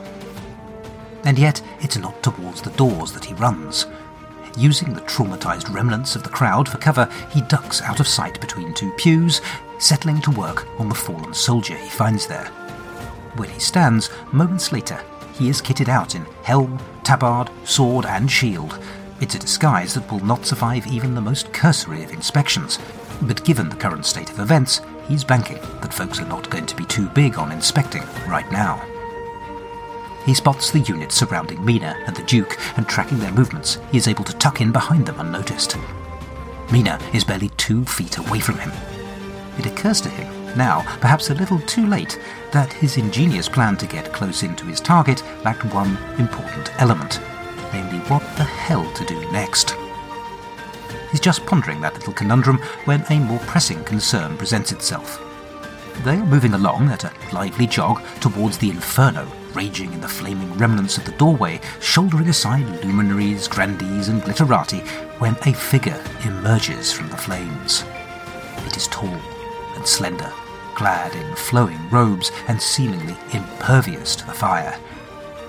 And 1.24 1.38
yet, 1.38 1.62
it's 1.80 1.96
not 1.96 2.22
towards 2.22 2.60
the 2.60 2.70
doors 2.70 3.12
that 3.12 3.24
he 3.24 3.34
runs. 3.34 3.86
Using 4.56 4.94
the 4.94 5.00
traumatized 5.02 5.72
remnants 5.74 6.14
of 6.14 6.22
the 6.22 6.28
crowd 6.28 6.68
for 6.68 6.78
cover, 6.78 7.10
he 7.30 7.40
ducks 7.42 7.82
out 7.82 7.98
of 7.98 8.06
sight 8.06 8.40
between 8.40 8.72
two 8.72 8.92
pews, 8.92 9.40
settling 9.78 10.20
to 10.22 10.30
work 10.30 10.68
on 10.78 10.88
the 10.88 10.94
fallen 10.94 11.34
soldier 11.34 11.76
he 11.76 11.88
finds 11.88 12.26
there. 12.26 12.46
When 13.36 13.48
he 13.48 13.58
stands, 13.58 14.10
moments 14.32 14.70
later, 14.70 15.02
he 15.32 15.48
is 15.48 15.60
kitted 15.60 15.88
out 15.88 16.14
in 16.14 16.24
helm, 16.44 16.78
tabard, 17.02 17.50
sword, 17.64 18.06
and 18.06 18.30
shield. 18.30 18.78
It's 19.20 19.34
a 19.34 19.40
disguise 19.40 19.94
that 19.94 20.10
will 20.10 20.24
not 20.24 20.46
survive 20.46 20.86
even 20.86 21.14
the 21.14 21.20
most 21.20 21.52
cursory 21.52 22.04
of 22.04 22.12
inspections. 22.12 22.78
But 23.22 23.44
given 23.44 23.68
the 23.68 23.76
current 23.76 24.06
state 24.06 24.30
of 24.30 24.38
events, 24.38 24.80
he's 25.08 25.24
banking 25.24 25.58
that 25.80 25.94
folks 25.94 26.20
are 26.20 26.26
not 26.26 26.48
going 26.50 26.66
to 26.66 26.76
be 26.76 26.84
too 26.84 27.08
big 27.08 27.38
on 27.38 27.50
inspecting 27.50 28.04
right 28.28 28.50
now. 28.52 28.93
He 30.24 30.34
spots 30.34 30.70
the 30.70 30.80
units 30.80 31.14
surrounding 31.14 31.64
Mina 31.64 31.96
and 32.06 32.16
the 32.16 32.22
Duke, 32.22 32.56
and 32.76 32.88
tracking 32.88 33.18
their 33.18 33.32
movements, 33.32 33.78
he 33.90 33.98
is 33.98 34.08
able 34.08 34.24
to 34.24 34.36
tuck 34.38 34.60
in 34.60 34.72
behind 34.72 35.06
them 35.06 35.20
unnoticed. 35.20 35.76
Mina 36.72 36.98
is 37.12 37.24
barely 37.24 37.50
two 37.50 37.84
feet 37.84 38.16
away 38.18 38.40
from 38.40 38.58
him. 38.58 38.72
It 39.58 39.66
occurs 39.66 40.00
to 40.00 40.08
him, 40.08 40.56
now, 40.56 40.82
perhaps 41.00 41.30
a 41.30 41.34
little 41.34 41.58
too 41.60 41.86
late, 41.86 42.18
that 42.52 42.72
his 42.72 42.96
ingenious 42.96 43.48
plan 43.48 43.76
to 43.78 43.86
get 43.86 44.12
close 44.12 44.42
in 44.42 44.54
to 44.56 44.66
his 44.66 44.80
target 44.80 45.22
lacked 45.44 45.64
one 45.74 45.98
important 46.18 46.70
element, 46.80 47.20
namely 47.72 47.98
what 48.08 48.22
the 48.36 48.44
hell 48.44 48.90
to 48.92 49.04
do 49.04 49.20
next. 49.32 49.76
He's 51.10 51.20
just 51.20 51.46
pondering 51.46 51.80
that 51.80 51.94
little 51.94 52.12
conundrum 52.12 52.58
when 52.86 53.04
a 53.10 53.18
more 53.18 53.38
pressing 53.40 53.82
concern 53.84 54.36
presents 54.36 54.72
itself. 54.72 55.23
They 56.02 56.16
are 56.16 56.26
moving 56.26 56.54
along 56.54 56.90
at 56.90 57.04
a 57.04 57.12
lively 57.32 57.66
jog 57.66 58.02
towards 58.20 58.58
the 58.58 58.70
inferno 58.70 59.30
raging 59.54 59.92
in 59.92 60.00
the 60.00 60.08
flaming 60.08 60.52
remnants 60.54 60.98
of 60.98 61.04
the 61.04 61.12
doorway, 61.12 61.60
shouldering 61.80 62.28
aside 62.28 62.66
luminaries, 62.84 63.48
grandees, 63.48 64.08
and 64.08 64.22
glitterati, 64.22 64.86
when 65.20 65.36
a 65.46 65.52
figure 65.52 66.02
emerges 66.24 66.92
from 66.92 67.08
the 67.08 67.16
flames. 67.16 67.84
It 68.66 68.76
is 68.76 68.88
tall 68.88 69.20
and 69.76 69.86
slender, 69.86 70.32
clad 70.74 71.14
in 71.14 71.36
flowing 71.36 71.78
robes 71.90 72.32
and 72.48 72.60
seemingly 72.60 73.16
impervious 73.32 74.16
to 74.16 74.26
the 74.26 74.32
fire. 74.32 74.78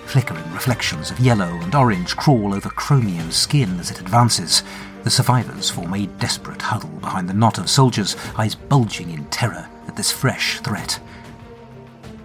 Flickering 0.06 0.52
reflections 0.54 1.10
of 1.10 1.20
yellow 1.20 1.60
and 1.62 1.74
orange 1.74 2.16
crawl 2.16 2.54
over 2.54 2.70
chromium 2.70 3.32
skin 3.32 3.80
as 3.80 3.90
it 3.90 4.00
advances. 4.00 4.62
The 5.04 5.10
survivors 5.10 5.70
form 5.70 5.94
a 5.94 6.06
desperate 6.06 6.62
huddle 6.62 6.90
behind 7.00 7.28
the 7.28 7.34
knot 7.34 7.58
of 7.58 7.70
soldiers, 7.70 8.16
eyes 8.38 8.54
bulging 8.54 9.10
in 9.10 9.26
terror 9.26 9.68
at 9.96 9.98
this 9.98 10.12
fresh 10.12 10.60
threat. 10.60 11.00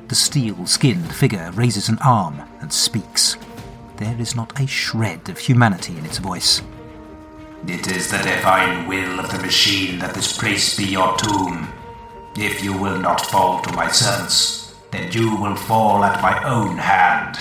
The 0.09 0.17
steel 0.17 0.67
skinned 0.67 1.15
figure 1.15 1.53
raises 1.55 1.89
an 1.89 1.99
arm 2.05 2.43
and 2.61 2.73
speaks. 2.73 3.37
There 3.97 4.21
is 4.21 4.35
not 4.35 4.59
a 4.61 4.67
shred 4.67 5.29
of 5.29 5.39
humanity 5.39 5.97
in 5.97 6.05
its 6.05 6.19
voice. 6.19 6.63
It 7.69 7.87
is 7.87 8.11
the 8.11 8.19
divine 8.19 8.89
will 8.89 9.21
of 9.21 9.31
the 9.31 9.39
machine 9.39 10.01
that 10.01 10.15
this 10.15 10.37
place 10.37 10.77
be 10.77 10.85
your 10.85 11.17
tomb. 11.17 11.69
If 12.37 12.65
you 12.65 12.77
will 12.77 12.99
not 12.99 13.21
fall 13.21 13.63
to 13.63 13.73
my 13.73 13.89
servants, 13.89 14.75
then 14.91 15.13
you 15.13 15.37
will 15.37 15.55
fall 15.55 16.03
at 16.03 16.21
my 16.21 16.43
own 16.43 16.77
hand. 16.77 17.39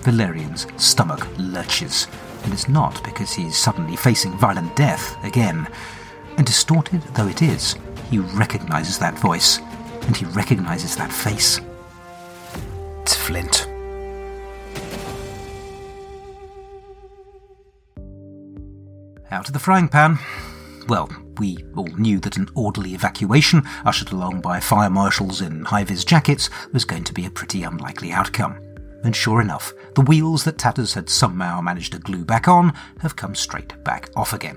Valerian's 0.00 0.66
stomach 0.82 1.28
lurches, 1.36 2.08
and 2.44 2.54
it's 2.54 2.70
not 2.70 3.04
because 3.04 3.34
he's 3.34 3.58
suddenly 3.58 3.96
facing 3.96 4.32
violent 4.38 4.74
death 4.76 5.22
again. 5.24 5.68
And 6.38 6.46
distorted 6.46 7.02
though 7.14 7.28
it 7.28 7.42
is, 7.42 7.76
he 8.10 8.18
recognizes 8.18 8.98
that 8.98 9.18
voice, 9.18 9.58
and 10.02 10.16
he 10.16 10.24
recognizes 10.26 10.96
that 10.96 11.12
face. 11.12 11.60
It's 13.02 13.14
Flint. 13.14 13.66
Out 19.30 19.46
of 19.46 19.52
the 19.52 19.58
frying 19.58 19.88
pan. 19.88 20.18
Well, 20.88 21.10
we 21.36 21.58
all 21.76 21.88
knew 21.98 22.18
that 22.20 22.38
an 22.38 22.48
orderly 22.54 22.94
evacuation, 22.94 23.62
ushered 23.84 24.10
along 24.10 24.40
by 24.40 24.58
fire 24.58 24.88
marshals 24.88 25.42
in 25.42 25.66
high 25.66 25.84
vis 25.84 26.04
jackets, 26.04 26.48
was 26.72 26.86
going 26.86 27.04
to 27.04 27.12
be 27.12 27.26
a 27.26 27.30
pretty 27.30 27.62
unlikely 27.62 28.10
outcome. 28.10 28.58
And 29.04 29.14
sure 29.14 29.40
enough, 29.40 29.72
the 29.94 30.00
wheels 30.00 30.44
that 30.44 30.58
Tatters 30.58 30.94
had 30.94 31.08
somehow 31.08 31.60
managed 31.60 31.92
to 31.92 31.98
glue 31.98 32.24
back 32.24 32.48
on 32.48 32.72
have 33.00 33.16
come 33.16 33.34
straight 33.34 33.72
back 33.84 34.08
off 34.16 34.32
again. 34.32 34.56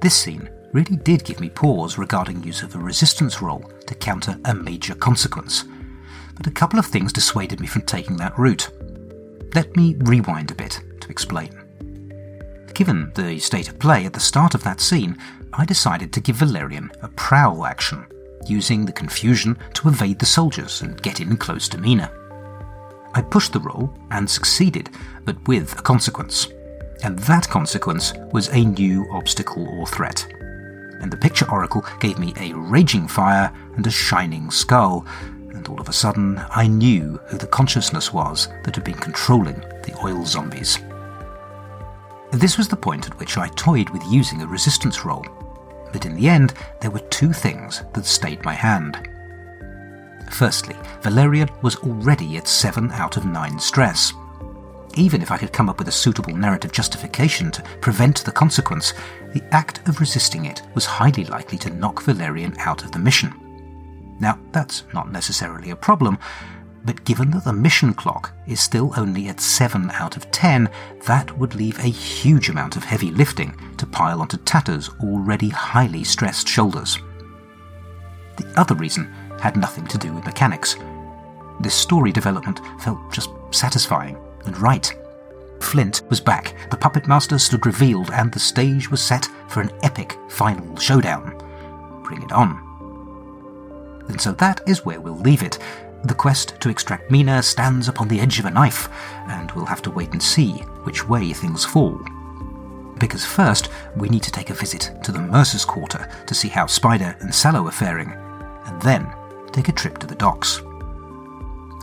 This 0.00 0.14
scene 0.14 0.48
really 0.72 0.96
did 0.96 1.24
give 1.24 1.40
me 1.40 1.50
pause 1.50 1.98
regarding 1.98 2.42
use 2.42 2.62
of 2.62 2.74
a 2.74 2.78
resistance 2.78 3.42
roll 3.42 3.70
to 3.86 3.94
counter 3.94 4.38
a 4.44 4.54
major 4.54 4.94
consequence, 4.94 5.64
but 6.36 6.46
a 6.46 6.50
couple 6.50 6.78
of 6.78 6.86
things 6.86 7.12
dissuaded 7.12 7.60
me 7.60 7.66
from 7.66 7.82
taking 7.82 8.16
that 8.16 8.38
route. 8.38 8.70
Let 9.54 9.76
me 9.76 9.96
rewind 9.98 10.50
a 10.50 10.54
bit 10.54 10.80
to 11.00 11.08
explain. 11.10 11.58
Given 12.74 13.12
the 13.14 13.38
state 13.38 13.68
of 13.68 13.78
play 13.78 14.06
at 14.06 14.14
the 14.14 14.20
start 14.20 14.54
of 14.54 14.64
that 14.64 14.80
scene, 14.80 15.18
I 15.52 15.66
decided 15.66 16.12
to 16.12 16.20
give 16.20 16.36
Valerian 16.36 16.90
a 17.02 17.08
prowl 17.08 17.66
action, 17.66 18.06
using 18.46 18.86
the 18.86 18.92
confusion 18.92 19.58
to 19.74 19.88
evade 19.88 20.18
the 20.18 20.26
soldiers 20.26 20.80
and 20.80 21.00
get 21.02 21.20
in 21.20 21.36
close 21.36 21.68
to 21.68 21.78
Mina. 21.78 22.10
I 23.14 23.20
pushed 23.20 23.52
the 23.52 23.60
roll 23.60 23.94
and 24.10 24.28
succeeded, 24.28 24.88
but 25.26 25.46
with 25.46 25.78
a 25.78 25.82
consequence. 25.82 26.48
And 27.04 27.18
that 27.20 27.48
consequence 27.48 28.14
was 28.32 28.48
a 28.48 28.64
new 28.64 29.06
obstacle 29.12 29.68
or 29.68 29.86
threat. 29.86 30.26
And 31.02 31.10
the 31.10 31.16
picture 31.16 31.50
oracle 31.50 31.84
gave 32.00 32.18
me 32.18 32.32
a 32.38 32.54
raging 32.54 33.08
fire 33.08 33.52
and 33.76 33.86
a 33.86 33.90
shining 33.90 34.50
skull, 34.50 35.04
and 35.50 35.68
all 35.68 35.80
of 35.80 35.88
a 35.88 35.92
sudden 35.92 36.40
I 36.50 36.66
knew 36.66 37.20
who 37.26 37.36
the 37.36 37.46
consciousness 37.46 38.12
was 38.12 38.48
that 38.64 38.76
had 38.76 38.84
been 38.84 38.94
controlling 38.94 39.60
the 39.84 39.94
oil 40.02 40.24
zombies. 40.24 40.78
This 42.30 42.56
was 42.56 42.68
the 42.68 42.76
point 42.76 43.06
at 43.06 43.18
which 43.18 43.36
I 43.36 43.48
toyed 43.48 43.90
with 43.90 44.02
using 44.10 44.40
a 44.40 44.46
resistance 44.46 45.04
roll, 45.04 45.26
but 45.92 46.06
in 46.06 46.16
the 46.16 46.28
end, 46.28 46.54
there 46.80 46.90
were 46.90 47.00
two 47.10 47.32
things 47.32 47.82
that 47.92 48.06
stayed 48.06 48.42
my 48.44 48.54
hand. 48.54 49.08
Firstly, 50.30 50.76
Valerian 51.02 51.50
was 51.60 51.76
already 51.76 52.38
at 52.38 52.48
7 52.48 52.90
out 52.92 53.18
of 53.18 53.26
9 53.26 53.58
stress. 53.58 54.14
Even 54.94 55.22
if 55.22 55.30
I 55.30 55.38
could 55.38 55.52
come 55.52 55.70
up 55.70 55.78
with 55.78 55.88
a 55.88 55.92
suitable 55.92 56.36
narrative 56.36 56.72
justification 56.72 57.50
to 57.52 57.62
prevent 57.80 58.24
the 58.24 58.32
consequence, 58.32 58.92
the 59.32 59.42
act 59.50 59.86
of 59.88 60.00
resisting 60.00 60.44
it 60.44 60.62
was 60.74 60.84
highly 60.84 61.24
likely 61.24 61.56
to 61.58 61.70
knock 61.70 62.02
Valerian 62.02 62.54
out 62.58 62.84
of 62.84 62.92
the 62.92 62.98
mission. 62.98 63.32
Now, 64.20 64.38
that's 64.52 64.84
not 64.92 65.10
necessarily 65.10 65.70
a 65.70 65.76
problem, 65.76 66.18
but 66.84 67.04
given 67.04 67.30
that 67.30 67.44
the 67.44 67.52
mission 67.52 67.94
clock 67.94 68.32
is 68.46 68.60
still 68.60 68.92
only 68.96 69.28
at 69.28 69.40
7 69.40 69.90
out 69.92 70.16
of 70.16 70.30
10, 70.30 70.68
that 71.06 71.36
would 71.38 71.54
leave 71.54 71.78
a 71.78 71.88
huge 71.88 72.48
amount 72.50 72.76
of 72.76 72.84
heavy 72.84 73.10
lifting 73.10 73.56
to 73.78 73.86
pile 73.86 74.20
onto 74.20 74.36
Tatter's 74.38 74.90
already 75.00 75.48
highly 75.48 76.04
stressed 76.04 76.46
shoulders. 76.46 76.98
The 78.36 78.52
other 78.60 78.74
reason 78.74 79.10
had 79.40 79.56
nothing 79.56 79.86
to 79.86 79.98
do 79.98 80.12
with 80.12 80.26
mechanics. 80.26 80.76
This 81.60 81.74
story 81.74 82.12
development 82.12 82.60
felt 82.80 82.98
just 83.12 83.30
satisfying 83.52 84.16
and 84.44 84.58
right. 84.58 84.92
Flint 85.60 86.02
was 86.10 86.20
back, 86.20 86.54
the 86.70 86.76
puppet 86.76 87.06
master 87.06 87.38
stood 87.38 87.66
revealed, 87.66 88.10
and 88.10 88.32
the 88.32 88.40
stage 88.40 88.90
was 88.90 89.00
set 89.00 89.26
for 89.48 89.60
an 89.60 89.70
epic 89.82 90.16
final 90.28 90.76
showdown. 90.76 91.38
Bring 92.04 92.22
it 92.22 92.32
on. 92.32 92.68
And 94.08 94.20
so 94.20 94.32
that 94.32 94.60
is 94.66 94.84
where 94.84 95.00
we'll 95.00 95.14
leave 95.14 95.42
it, 95.42 95.58
the 96.04 96.14
quest 96.14 96.60
to 96.60 96.68
extract 96.68 97.10
Mina 97.10 97.42
stands 97.42 97.86
upon 97.86 98.08
the 98.08 98.20
edge 98.20 98.40
of 98.40 98.44
a 98.46 98.50
knife, 98.50 98.88
and 99.28 99.52
we'll 99.52 99.66
have 99.66 99.82
to 99.82 99.90
wait 99.90 100.10
and 100.12 100.22
see 100.22 100.50
which 100.82 101.08
way 101.08 101.32
things 101.32 101.64
fall. 101.64 101.98
Because 102.98 103.24
first, 103.24 103.68
we 103.96 104.08
need 104.08 104.22
to 104.24 104.32
take 104.32 104.50
a 104.50 104.54
visit 104.54 104.90
to 105.04 105.12
the 105.12 105.20
Mercer's 105.20 105.64
Quarter 105.64 106.08
to 106.26 106.34
see 106.34 106.48
how 106.48 106.66
Spider 106.66 107.16
and 107.20 107.32
Sallow 107.32 107.66
are 107.66 107.72
faring, 107.72 108.12
and 108.66 108.82
then 108.82 109.12
take 109.52 109.68
a 109.68 109.72
trip 109.72 109.98
to 109.98 110.06
the 110.06 110.14
docks. 110.14 110.60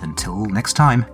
Until 0.02 0.46
next 0.48 0.74
time. 0.74 1.06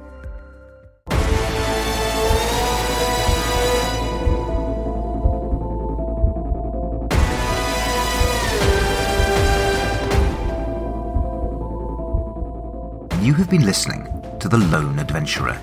You 13.25 13.33
have 13.33 13.49
been 13.49 13.65
listening 13.65 14.03
to 14.39 14.47
The 14.47 14.59
Lone 14.59 14.99
Adventurer, 14.99 15.59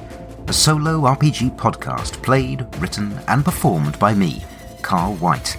a 0.48 0.52
solo 0.52 1.02
RPG 1.02 1.56
podcast 1.56 2.20
played, 2.20 2.66
written, 2.80 3.16
and 3.28 3.44
performed 3.44 3.96
by 4.00 4.14
me, 4.14 4.42
Carl 4.82 5.14
White. 5.14 5.56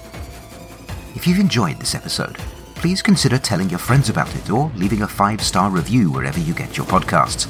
If 1.15 1.25
you've 1.25 1.39
enjoyed 1.39 1.79
this 1.79 1.95
episode, 1.95 2.35
please 2.75 3.01
consider 3.01 3.37
telling 3.37 3.69
your 3.69 3.79
friends 3.79 4.09
about 4.09 4.35
it 4.35 4.49
or 4.49 4.69
leaving 4.75 5.03
a 5.03 5.07
five 5.07 5.41
star 5.41 5.69
review 5.69 6.11
wherever 6.11 6.41
you 6.41 6.53
get 6.53 6.75
your 6.75 6.85
podcasts. 6.87 7.47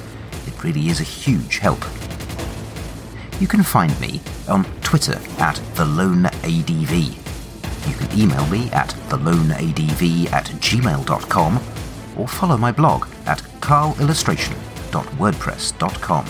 It 0.47 0.63
really 0.63 0.89
is 0.89 0.99
a 0.99 1.03
huge 1.03 1.57
help. 1.57 1.83
You 3.41 3.47
can 3.47 3.63
find 3.63 3.99
me 3.99 4.21
on 4.47 4.65
Twitter 4.81 5.19
at 5.39 5.55
TheLoneADV. 5.73 7.89
You 7.89 7.95
can 7.95 8.19
email 8.19 8.45
me 8.49 8.69
at 8.69 8.89
theloneadv 9.09 10.31
at 10.31 10.45
gmail.com 10.45 11.72
or 12.17 12.27
follow 12.27 12.57
my 12.57 12.71
blog 12.71 13.07
at 13.25 13.39
carlillustration.wordpress.com. 13.61 16.25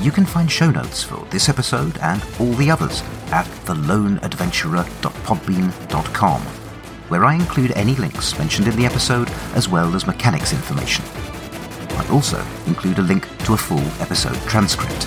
You 0.00 0.10
can 0.10 0.26
find 0.26 0.50
show 0.50 0.70
notes 0.70 1.02
for 1.02 1.24
this 1.30 1.48
episode 1.48 1.96
and 1.98 2.24
all 2.40 2.52
the 2.54 2.70
others 2.70 3.02
at 3.30 3.46
theloneadventurer.podbean.com, 3.66 6.40
where 7.08 7.24
I 7.24 7.34
include 7.34 7.72
any 7.72 7.94
links 7.94 8.38
mentioned 8.38 8.68
in 8.68 8.76
the 8.76 8.86
episode 8.86 9.30
as 9.54 9.68
well 9.68 9.94
as 9.94 10.06
mechanics 10.06 10.52
information. 10.52 11.04
I 11.96 12.06
also 12.10 12.44
include 12.66 12.98
a 12.98 13.02
link 13.02 13.28
to 13.44 13.54
a 13.54 13.56
full 13.56 13.80
episode 14.00 14.36
transcript. 14.48 15.06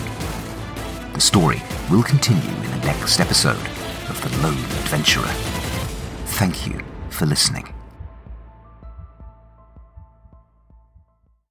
The 1.14 1.22
story 1.22 1.62
will 1.92 2.04
continue 2.04 2.50
in 2.50 2.72
the 2.72 2.78
next 2.86 3.20
episode 3.20 3.66
of 4.10 4.22
The 4.22 4.30
Lone 4.42 4.58
Adventurer. 4.84 5.28
Thank 6.26 6.68
you 6.68 6.82
for 7.10 7.26
listening. 7.26 7.77